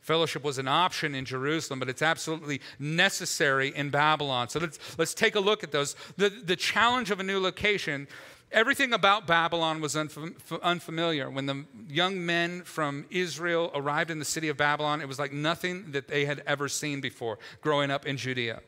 [0.00, 4.48] Fellowship was an option in Jerusalem, but it's absolutely necessary in Babylon.
[4.48, 5.94] So let's, let's take a look at those.
[6.16, 8.08] The, the challenge of a new location.
[8.50, 11.30] Everything about Babylon was unfamiliar.
[11.30, 15.32] When the young men from Israel arrived in the city of Babylon, it was like
[15.32, 18.60] nothing that they had ever seen before growing up in Judea.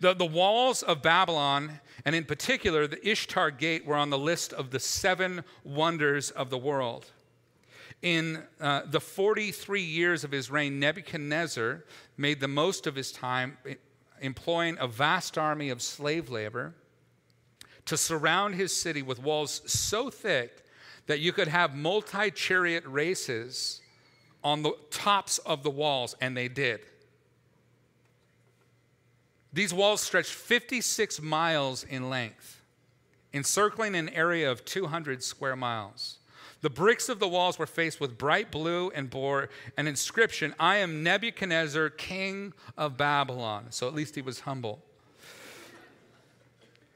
[0.00, 4.52] The, the walls of Babylon, and in particular the Ishtar Gate, were on the list
[4.52, 7.06] of the seven wonders of the world
[8.02, 11.84] in uh, the 43 years of his reign, Nebuchadnezzar
[12.16, 13.56] made the most of his time
[14.20, 16.74] employing a vast army of slave labor
[17.86, 20.64] to surround his city with walls so thick
[21.06, 23.80] that you could have multi chariot races
[24.42, 26.80] on the tops of the walls, and they did.
[29.52, 32.60] These walls stretched 56 miles in length,
[33.32, 36.18] encircling an area of 200 square miles.
[36.62, 40.76] The bricks of the walls were faced with bright blue and bore an inscription I
[40.76, 43.66] am Nebuchadnezzar, king of Babylon.
[43.70, 44.82] So at least he was humble.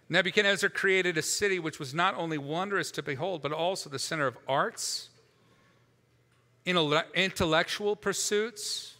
[0.09, 4.27] Nebuchadnezzar created a city which was not only wondrous to behold, but also the center
[4.27, 5.09] of arts,
[6.67, 8.97] intellectual pursuits.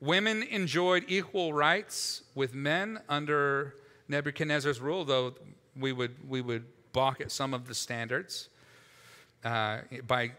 [0.00, 3.74] Women enjoyed equal rights with men under
[4.06, 5.34] Nebuchadnezzar's rule, though
[5.76, 8.48] we would, we would balk at some of the standards
[9.44, 10.32] uh, by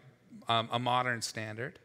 [0.48, 1.80] um, a modern standard.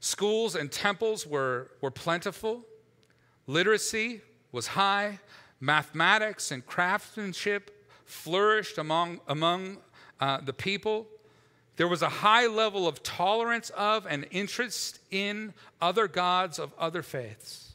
[0.00, 2.62] Schools and temples were, were plentiful.
[3.46, 5.20] Literacy was high.
[5.60, 7.70] Mathematics and craftsmanship
[8.04, 9.78] flourished among, among
[10.20, 11.06] uh, the people.
[11.76, 17.02] There was a high level of tolerance of and interest in other gods of other
[17.02, 17.72] faiths.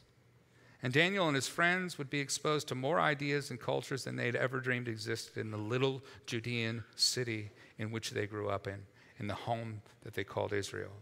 [0.82, 4.36] And Daniel and his friends would be exposed to more ideas and cultures than they'd
[4.36, 8.80] ever dreamed existed in the little Judean city in which they grew up in,
[9.18, 10.92] in the home that they called Israel.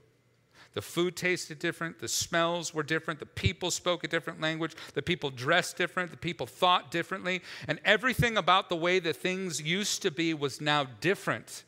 [0.75, 5.01] The food tasted different, the smells were different, the people spoke a different language, the
[5.01, 10.03] people dressed different, the people thought differently, and everything about the way that things used
[10.03, 11.65] to be was now different.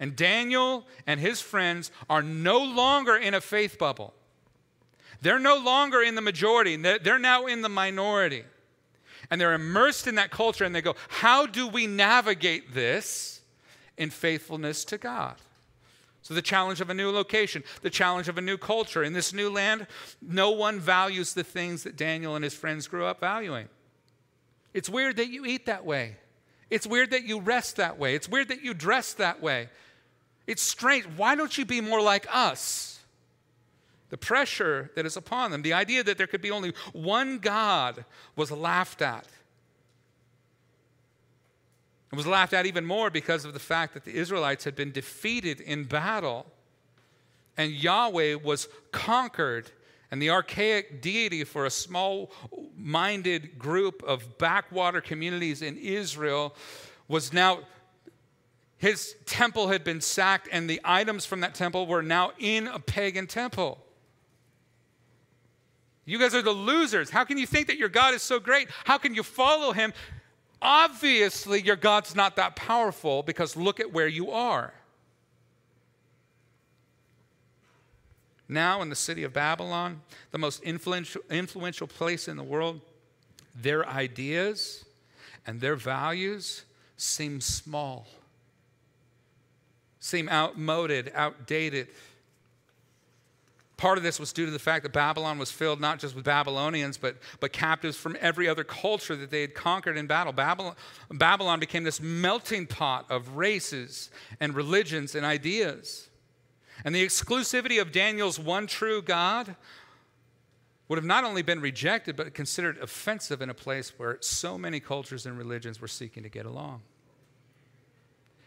[0.00, 4.14] And Daniel and his friends are no longer in a faith bubble.
[5.22, 8.44] They're no longer in the majority, they're now in the minority.
[9.30, 13.33] And they're immersed in that culture and they go, How do we navigate this?
[13.96, 15.36] In faithfulness to God.
[16.22, 19.04] So, the challenge of a new location, the challenge of a new culture.
[19.04, 19.86] In this new land,
[20.22, 23.68] no one values the things that Daniel and his friends grew up valuing.
[24.72, 26.16] It's weird that you eat that way.
[26.70, 28.14] It's weird that you rest that way.
[28.14, 29.68] It's weird that you dress that way.
[30.46, 31.04] It's strange.
[31.16, 33.00] Why don't you be more like us?
[34.08, 38.04] The pressure that is upon them, the idea that there could be only one God
[38.34, 39.26] was laughed at.
[42.14, 44.92] It was laughed at even more because of the fact that the Israelites had been
[44.92, 46.46] defeated in battle
[47.56, 49.72] and Yahweh was conquered.
[50.12, 52.30] And the archaic deity for a small
[52.76, 56.54] minded group of backwater communities in Israel
[57.08, 57.62] was now,
[58.76, 62.78] his temple had been sacked, and the items from that temple were now in a
[62.78, 63.84] pagan temple.
[66.04, 67.10] You guys are the losers.
[67.10, 68.68] How can you think that your God is so great?
[68.84, 69.92] How can you follow him
[70.66, 74.72] Obviously, your God's not that powerful because look at where you are.
[78.48, 80.00] Now, in the city of Babylon,
[80.30, 82.80] the most influential, influential place in the world,
[83.54, 84.86] their ideas
[85.46, 86.64] and their values
[86.96, 88.06] seem small,
[90.00, 91.88] seem outmoded, outdated.
[93.76, 96.24] Part of this was due to the fact that Babylon was filled not just with
[96.24, 100.32] Babylonians, but, but captives from every other culture that they had conquered in battle.
[100.32, 100.76] Babylon,
[101.10, 106.08] Babylon became this melting pot of races and religions and ideas.
[106.84, 109.56] And the exclusivity of Daniel's one true God
[110.88, 114.78] would have not only been rejected, but considered offensive in a place where so many
[114.78, 116.82] cultures and religions were seeking to get along.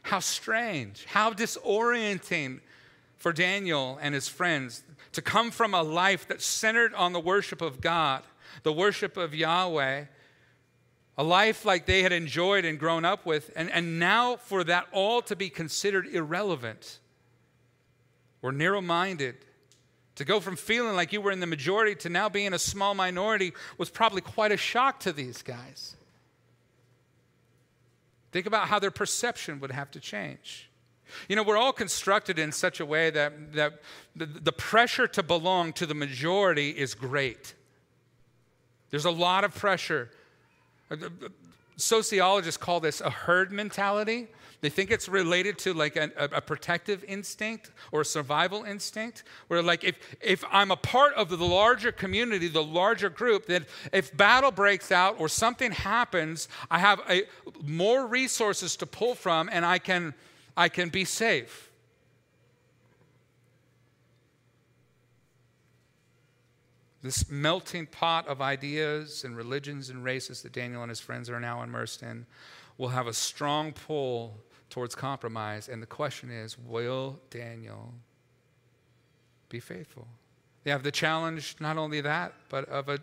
[0.03, 2.61] How strange, how disorienting
[3.17, 7.61] for Daniel and his friends to come from a life that's centered on the worship
[7.61, 8.23] of God,
[8.63, 10.05] the worship of Yahweh,
[11.17, 14.87] a life like they had enjoyed and grown up with, and, and now for that
[14.91, 16.99] all to be considered irrelevant
[18.41, 19.35] or narrow minded.
[20.15, 22.95] To go from feeling like you were in the majority to now being a small
[22.95, 25.95] minority was probably quite a shock to these guys.
[28.31, 30.66] Think about how their perception would have to change.
[31.27, 33.81] You know, we're all constructed in such a way that, that
[34.15, 37.53] the, the pressure to belong to the majority is great.
[38.89, 40.09] There's a lot of pressure.
[41.75, 44.27] Sociologists call this a herd mentality.
[44.61, 49.61] They think it's related to like a, a, protective instinct or a survival instinct, where
[49.61, 54.15] like if, if I'm a part of the larger community, the larger group, then if
[54.17, 57.23] battle breaks out or something happens, I have a,
[57.63, 60.15] more resources to pull from and I can,
[60.57, 61.69] I can be safe.
[67.03, 71.39] This melting pot of ideas and religions and races that Daniel and his friends are
[71.39, 72.25] now immersed in
[72.79, 74.41] will have a strong pull
[74.71, 75.69] towards compromise.
[75.69, 77.93] And the question is will Daniel
[79.49, 80.07] be faithful?
[80.63, 82.99] They have the challenge, not only that, but of a,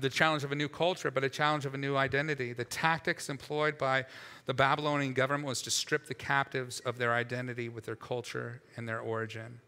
[0.00, 2.52] the challenge of a new culture, but a challenge of a new identity.
[2.52, 4.06] The tactics employed by
[4.46, 8.88] the Babylonian government was to strip the captives of their identity with their culture and
[8.88, 9.60] their origin.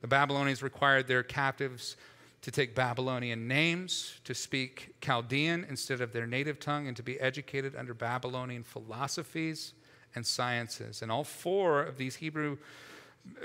[0.00, 1.96] The Babylonians required their captives
[2.42, 7.20] to take Babylonian names, to speak Chaldean instead of their native tongue, and to be
[7.20, 9.74] educated under Babylonian philosophies
[10.14, 11.02] and sciences.
[11.02, 12.56] And all four of these Hebrew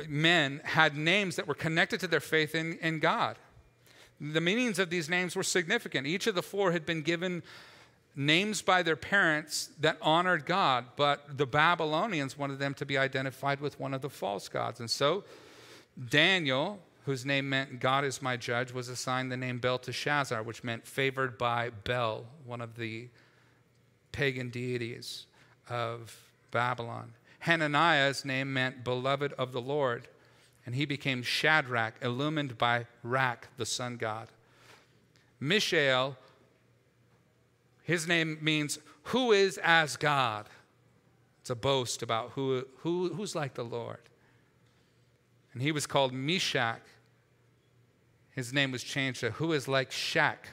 [0.07, 3.37] men had names that were connected to their faith in, in God.
[4.19, 6.07] The meanings of these names were significant.
[6.07, 7.43] Each of the four had been given
[8.15, 13.59] names by their parents that honored God, but the Babylonians wanted them to be identified
[13.59, 14.79] with one of the false gods.
[14.79, 15.25] And so
[16.09, 20.87] Daniel, whose name meant God is my judge, was assigned the name Belteshazzar, which meant
[20.87, 23.09] favored by Bel, one of the
[24.13, 25.25] pagan deities
[25.69, 26.17] of
[26.51, 27.11] Babylon.
[27.39, 30.07] Hananiah's name meant beloved of the Lord,
[30.65, 34.29] and he became Shadrach, illumined by Rak, the sun god.
[35.39, 36.17] Mishael,
[37.83, 40.47] his name means who is as God.
[41.41, 43.99] It's a boast about who, who, who's like the Lord.
[45.53, 46.81] And he was called Meshach.
[48.31, 50.49] His name was changed to who is like Shak,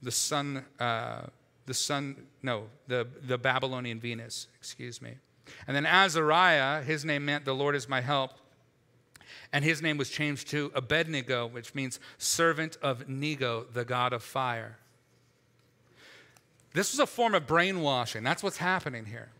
[0.00, 1.22] the sun, uh,
[1.66, 5.14] the son, no, the, the Babylonian Venus, excuse me.
[5.66, 8.30] And then Azariah, his name meant the Lord is my help.
[9.52, 14.22] And his name was changed to Abednego, which means servant of Nego, the god of
[14.22, 14.76] fire.
[16.74, 18.22] This was a form of brainwashing.
[18.22, 19.30] That's what's happening here.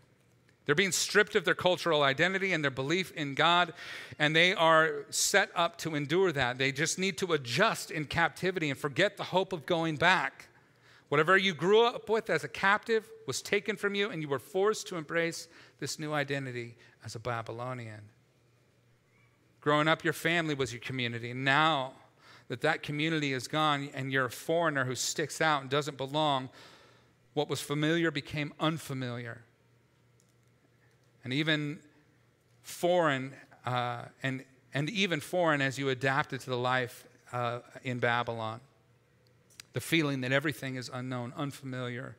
[0.65, 3.73] They're being stripped of their cultural identity and their belief in God,
[4.19, 6.59] and they are set up to endure that.
[6.59, 10.49] They just need to adjust in captivity and forget the hope of going back.
[11.09, 14.41] Whatever you grew up with as a captive was taken from you, and you were
[14.41, 15.47] forced to embrace
[15.79, 18.01] this new identity as a Babylonian.
[19.67, 21.33] Growing up, your family was your community.
[21.33, 21.95] Now
[22.47, 26.51] that that community is gone and you're a foreigner who sticks out and doesn't belong,
[27.35, 29.43] what was familiar became unfamiliar.
[31.25, 31.81] And even
[32.63, 33.33] foreign,
[33.65, 38.61] uh, and, and even foreign as you adapted to the life uh, in Babylon
[39.73, 42.17] the feeling that everything is unknown, unfamiliar,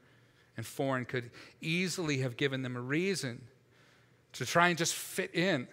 [0.58, 1.32] and foreign could
[1.62, 3.42] easily have given them a reason
[4.34, 5.66] to try and just fit in,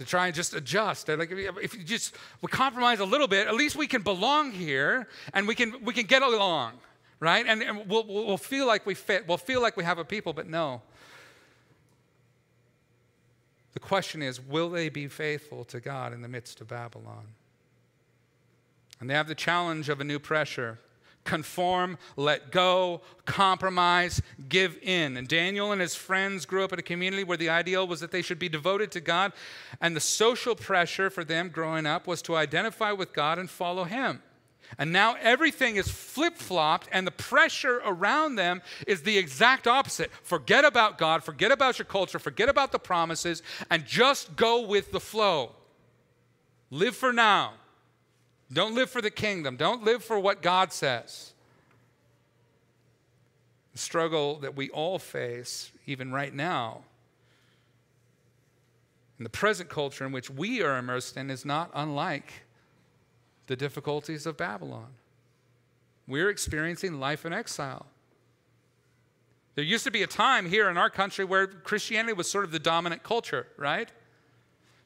[0.00, 1.08] to try and just adjust.
[1.08, 5.06] Like if you just we compromise a little bit, at least we can belong here
[5.34, 6.72] and we can we can get along,
[7.20, 7.44] right?
[7.46, 9.28] And, and we'll, we'll feel like we fit.
[9.28, 10.80] We'll feel like we have a people, but no.
[13.74, 17.26] The question is, will they be faithful to God in the midst of Babylon?
[19.00, 20.78] And they have the challenge of a new pressure
[21.24, 25.16] conform, let go, compromise, give in.
[25.16, 28.10] And Daniel and his friends grew up in a community where the ideal was that
[28.10, 29.32] they should be devoted to God.
[29.80, 33.84] And the social pressure for them growing up was to identify with God and follow
[33.84, 34.22] Him.
[34.78, 40.12] And now everything is flip flopped, and the pressure around them is the exact opposite.
[40.22, 44.92] Forget about God, forget about your culture, forget about the promises, and just go with
[44.92, 45.52] the flow.
[46.70, 47.54] Live for now.
[48.52, 49.56] Don't live for the kingdom.
[49.56, 51.32] Don't live for what God says.
[53.72, 56.82] The struggle that we all face, even right now,
[59.18, 62.44] in the present culture in which we are immersed in, is not unlike
[63.46, 64.88] the difficulties of Babylon.
[66.08, 67.86] We're experiencing life in exile.
[69.54, 72.50] There used to be a time here in our country where Christianity was sort of
[72.50, 73.90] the dominant culture, right?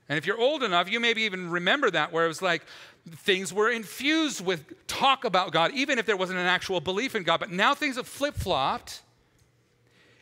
[0.08, 2.62] And if you're old enough, you maybe even remember that, where it was like
[3.10, 7.22] things were infused with talk about God, even if there wasn't an actual belief in
[7.22, 7.40] God.
[7.40, 9.02] But now things have flip flopped,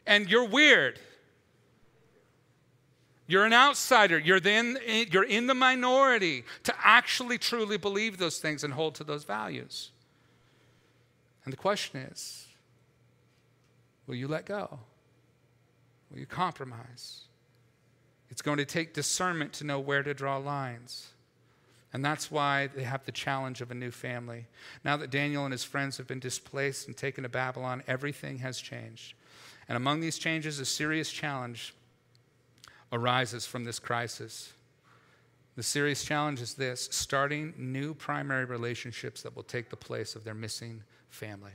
[0.06, 1.00] and you're weird.
[3.26, 4.18] You're an outsider.
[4.18, 4.78] You're, then,
[5.10, 9.90] you're in the minority to actually truly believe those things and hold to those values.
[11.44, 12.46] And the question is
[14.06, 14.78] will you let go?
[16.10, 17.22] Will you compromise?
[18.32, 21.08] It's going to take discernment to know where to draw lines.
[21.92, 24.46] And that's why they have the challenge of a new family.
[24.82, 28.58] Now that Daniel and his friends have been displaced and taken to Babylon, everything has
[28.58, 29.12] changed.
[29.68, 31.74] And among these changes, a serious challenge
[32.90, 34.54] arises from this crisis.
[35.54, 40.24] The serious challenge is this starting new primary relationships that will take the place of
[40.24, 41.52] their missing family.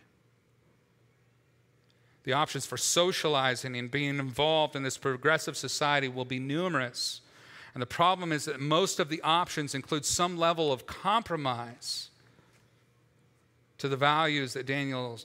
[2.28, 7.22] The options for socializing and being involved in this progressive society will be numerous.
[7.74, 12.10] And the problem is that most of the options include some level of compromise
[13.78, 15.22] to the values that Daniel,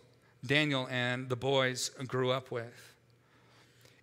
[0.46, 2.94] Daniel and the boys grew up with.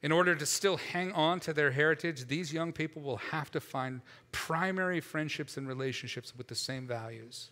[0.04, 3.62] In order to still hang on to their heritage, these young people will have to
[3.62, 4.02] find
[4.34, 7.50] primary friendships and relationships with the same values.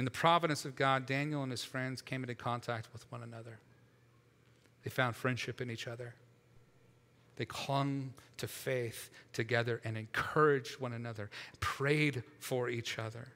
[0.00, 3.58] In the providence of God, Daniel and his friends came into contact with one another.
[4.82, 6.14] They found friendship in each other.
[7.36, 11.28] They clung to faith together and encouraged one another,
[11.60, 13.28] prayed for each other,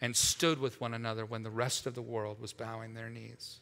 [0.00, 3.58] and stood with one another when the rest of the world was bowing their knees.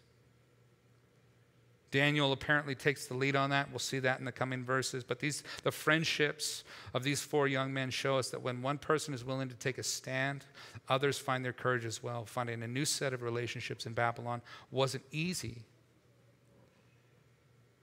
[1.90, 3.70] Daniel apparently takes the lead on that.
[3.70, 5.04] We'll see that in the coming verses.
[5.04, 6.64] But these, the friendships
[6.94, 9.78] of these four young men show us that when one person is willing to take
[9.78, 10.44] a stand,
[10.88, 12.24] others find their courage as well.
[12.24, 15.62] Finding a new set of relationships in Babylon wasn't easy.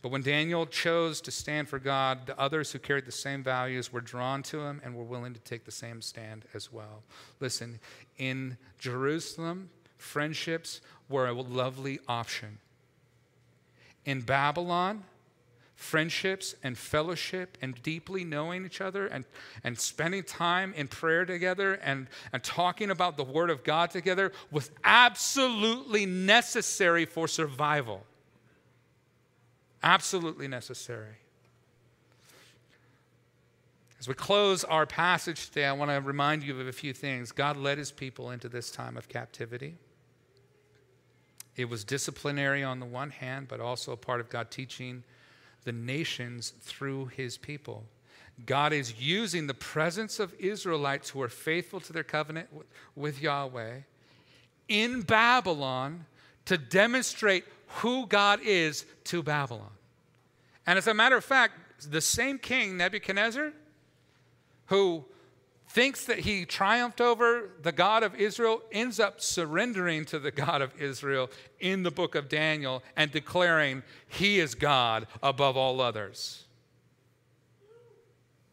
[0.02, 3.94] But when Daniel chose to stand for God, the others who carried the same values
[3.94, 7.04] were drawn to him and were willing to take the same stand as well.
[7.40, 7.80] Listen,
[8.18, 12.60] in Jerusalem, friendships were a lovely option
[14.06, 15.04] in Babylon,
[15.76, 19.26] friendships and fellowship and deeply knowing each other and,
[19.64, 24.32] and spending time in prayer together and, and talking about the Word of God together
[24.52, 28.06] was absolutely necessary for survival.
[29.82, 31.18] Absolutely necessary.
[34.00, 37.32] As we close our passage today, I want to remind you of a few things.
[37.32, 39.78] God led his people into this time of captivity.
[41.56, 45.04] It was disciplinary on the one hand, but also a part of God teaching
[45.64, 47.86] the nations through his people.
[48.46, 52.50] God is using the presence of Israelites who are faithful to their covenant
[52.96, 53.82] with Yahweh
[54.68, 56.06] in Babylon
[56.46, 59.70] to demonstrate who God is to Babylon.
[60.66, 61.54] And as a matter of fact,
[61.90, 63.52] the same king, Nebuchadnezzar,
[64.68, 65.06] who
[65.74, 70.62] thinks that he triumphed over the God of Israel, ends up surrendering to the God
[70.62, 76.44] of Israel in the book of Daniel and declaring he is God above all others.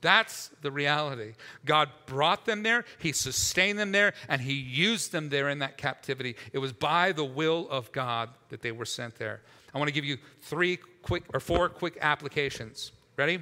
[0.00, 1.34] That's the reality.
[1.66, 5.76] God brought them there, He sustained them there, and He used them there in that
[5.76, 6.36] captivity.
[6.54, 9.42] It was by the will of God that they were sent there.
[9.74, 12.92] I want to give you three quick or four quick applications.
[13.18, 13.40] Ready?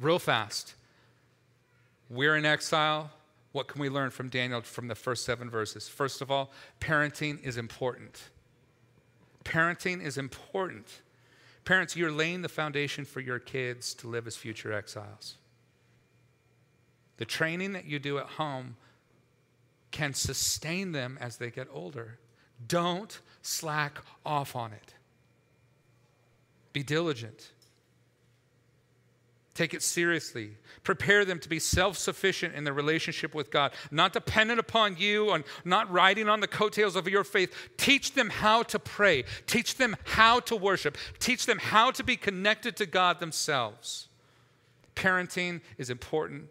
[0.00, 0.76] Real fast.
[2.08, 3.10] We're in exile.
[3.52, 5.88] What can we learn from Daniel from the first seven verses?
[5.88, 6.50] First of all,
[6.80, 8.22] parenting is important.
[9.44, 11.00] Parenting is important.
[11.64, 15.36] Parents, you're laying the foundation for your kids to live as future exiles.
[17.16, 18.76] The training that you do at home
[19.90, 22.18] can sustain them as they get older.
[22.68, 24.94] Don't slack off on it.
[26.72, 27.52] Be diligent.
[29.56, 30.50] Take it seriously.
[30.84, 35.30] Prepare them to be self sufficient in their relationship with God, not dependent upon you
[35.30, 37.54] and not riding on the coattails of your faith.
[37.78, 39.24] Teach them how to pray.
[39.46, 40.98] Teach them how to worship.
[41.18, 44.08] Teach them how to be connected to God themselves.
[44.94, 46.50] Parenting is important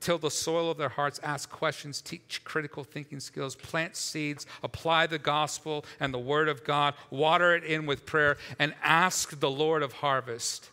[0.00, 5.06] till the soil of their hearts, ask questions, teach critical thinking skills, plant seeds, apply
[5.06, 9.50] the gospel and the word of God, water it in with prayer, and ask the
[9.50, 10.70] Lord of harvest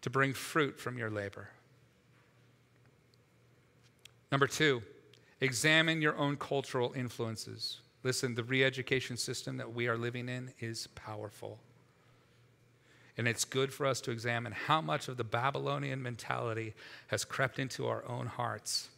[0.00, 1.48] to bring fruit from your labor.
[4.32, 4.82] Number two,
[5.40, 7.80] examine your own cultural influences.
[8.02, 11.58] Listen, the re education system that we are living in is powerful.
[13.18, 16.74] And it's good for us to examine how much of the Babylonian mentality
[17.08, 18.88] has crept into our own hearts.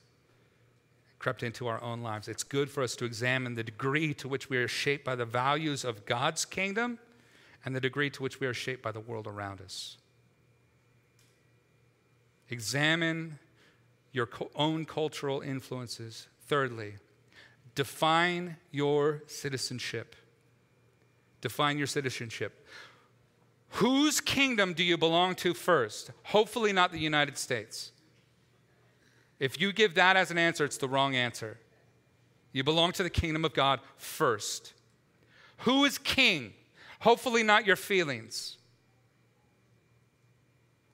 [1.20, 2.28] crept into our own lives.
[2.28, 5.26] It's good for us to examine the degree to which we are shaped by the
[5.26, 6.98] values of God's kingdom
[7.64, 9.98] and the degree to which we are shaped by the world around us.
[12.48, 13.38] Examine
[14.12, 16.26] your own cultural influences.
[16.46, 16.94] Thirdly,
[17.74, 20.16] define your citizenship.
[21.42, 22.66] Define your citizenship.
[23.74, 26.10] Whose kingdom do you belong to first?
[26.24, 27.92] Hopefully, not the United States.
[29.38, 31.58] If you give that as an answer, it's the wrong answer.
[32.52, 34.74] You belong to the kingdom of God first.
[35.58, 36.52] Who is king?
[37.00, 38.58] Hopefully, not your feelings.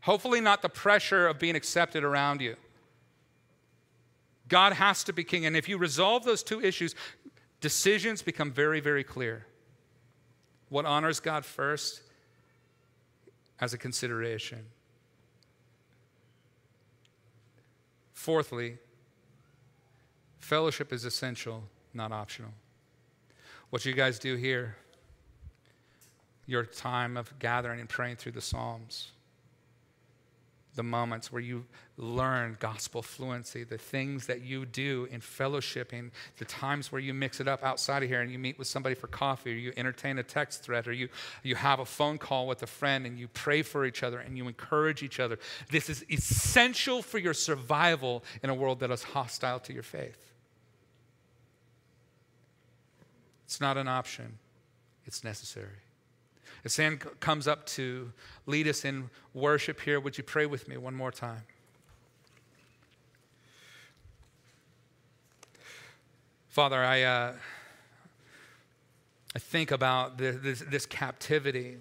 [0.02, 2.56] Hopefully, not the pressure of being accepted around you.
[4.48, 5.46] God has to be king.
[5.46, 6.94] And if you resolve those two issues,
[7.60, 9.46] decisions become very, very clear.
[10.68, 12.02] What honors God first
[13.60, 14.64] as a consideration.
[18.12, 18.78] Fourthly,
[20.40, 22.50] fellowship is essential, not optional.
[23.70, 24.76] What you guys do here,
[26.46, 29.12] your time of gathering and praying through the Psalms,
[30.76, 31.64] the moments where you
[31.96, 37.40] learn gospel fluency, the things that you do in fellowshipping, the times where you mix
[37.40, 40.18] it up outside of here and you meet with somebody for coffee, or you entertain
[40.18, 41.08] a text thread, or you,
[41.42, 44.36] you have a phone call with a friend and you pray for each other and
[44.36, 45.38] you encourage each other.
[45.70, 50.22] This is essential for your survival in a world that is hostile to your faith.
[53.46, 54.38] It's not an option,
[55.06, 55.85] it's necessary.
[56.66, 58.10] As Sam comes up to
[58.46, 61.42] lead us in worship here, would you pray with me one more time?
[66.48, 67.34] Father, I, uh,
[69.36, 71.76] I think about this, this, this captivity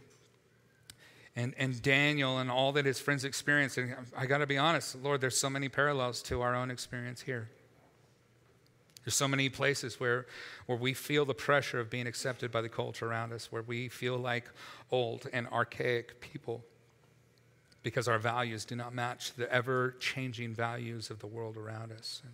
[1.35, 3.79] and, and Daniel and all that his friends experienced.
[3.79, 7.21] And I got to be honest, Lord, there's so many parallels to our own experience
[7.21, 7.49] here.
[9.05, 10.25] There's so many places where,
[10.65, 13.87] where we feel the pressure of being accepted by the culture around us, where we
[13.87, 14.49] feel like
[14.91, 16.63] old and archaic people
[17.83, 22.23] because our values do not match the ever changing values of the world around us.
[22.23, 22.33] And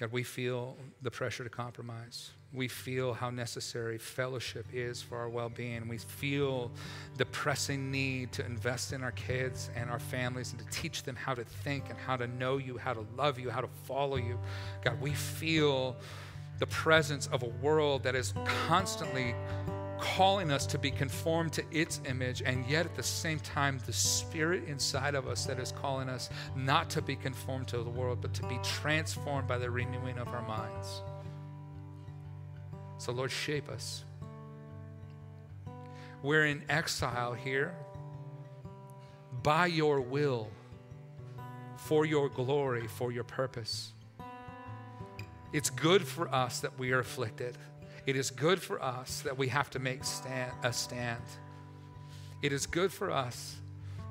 [0.00, 2.30] God, we feel the pressure to compromise.
[2.52, 5.88] We feel how necessary fellowship is for our well being.
[5.88, 6.70] We feel
[7.16, 11.16] the pressing need to invest in our kids and our families and to teach them
[11.16, 14.16] how to think and how to know you, how to love you, how to follow
[14.16, 14.38] you.
[14.84, 15.96] God, we feel
[16.58, 18.32] the presence of a world that is
[18.66, 19.34] constantly
[20.00, 23.92] calling us to be conformed to its image, and yet at the same time, the
[23.92, 28.18] spirit inside of us that is calling us not to be conformed to the world,
[28.20, 31.02] but to be transformed by the renewing of our minds.
[32.98, 34.04] So, Lord, shape us.
[36.22, 37.74] We're in exile here
[39.42, 40.50] by your will,
[41.76, 43.92] for your glory, for your purpose.
[45.52, 47.56] It's good for us that we are afflicted.
[48.08, 51.20] It is good for us that we have to make stand, a stand.
[52.40, 53.56] It is good for us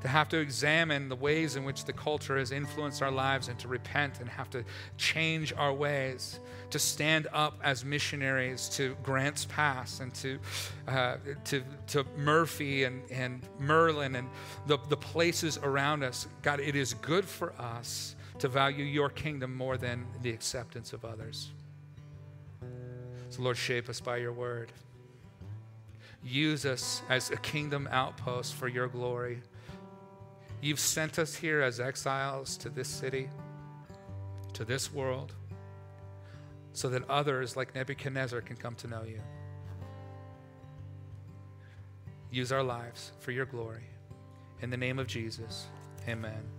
[0.02, 3.58] to have to examine the ways in which the culture has influenced our lives and
[3.58, 4.64] to repent and have to
[4.98, 6.40] change our ways,
[6.70, 10.38] to stand up as missionaries to Grants Pass and to,
[10.88, 14.30] uh, to, to Murphy and, and Merlin and
[14.68, 16.28] the, the places around us.
[16.44, 21.04] God, it is good for us to value your kingdom more than the acceptance of
[21.04, 21.50] others.
[23.38, 24.72] So, Lord, shape us by your word.
[26.24, 29.42] Use us as a kingdom outpost for your glory.
[30.60, 33.30] You've sent us here as exiles to this city,
[34.54, 35.36] to this world,
[36.74, 39.22] so that others like Nebuchadnezzar can come to know you.
[42.32, 43.86] Use our lives for your glory.
[44.64, 45.68] In the name of Jesus,
[46.10, 46.57] amen.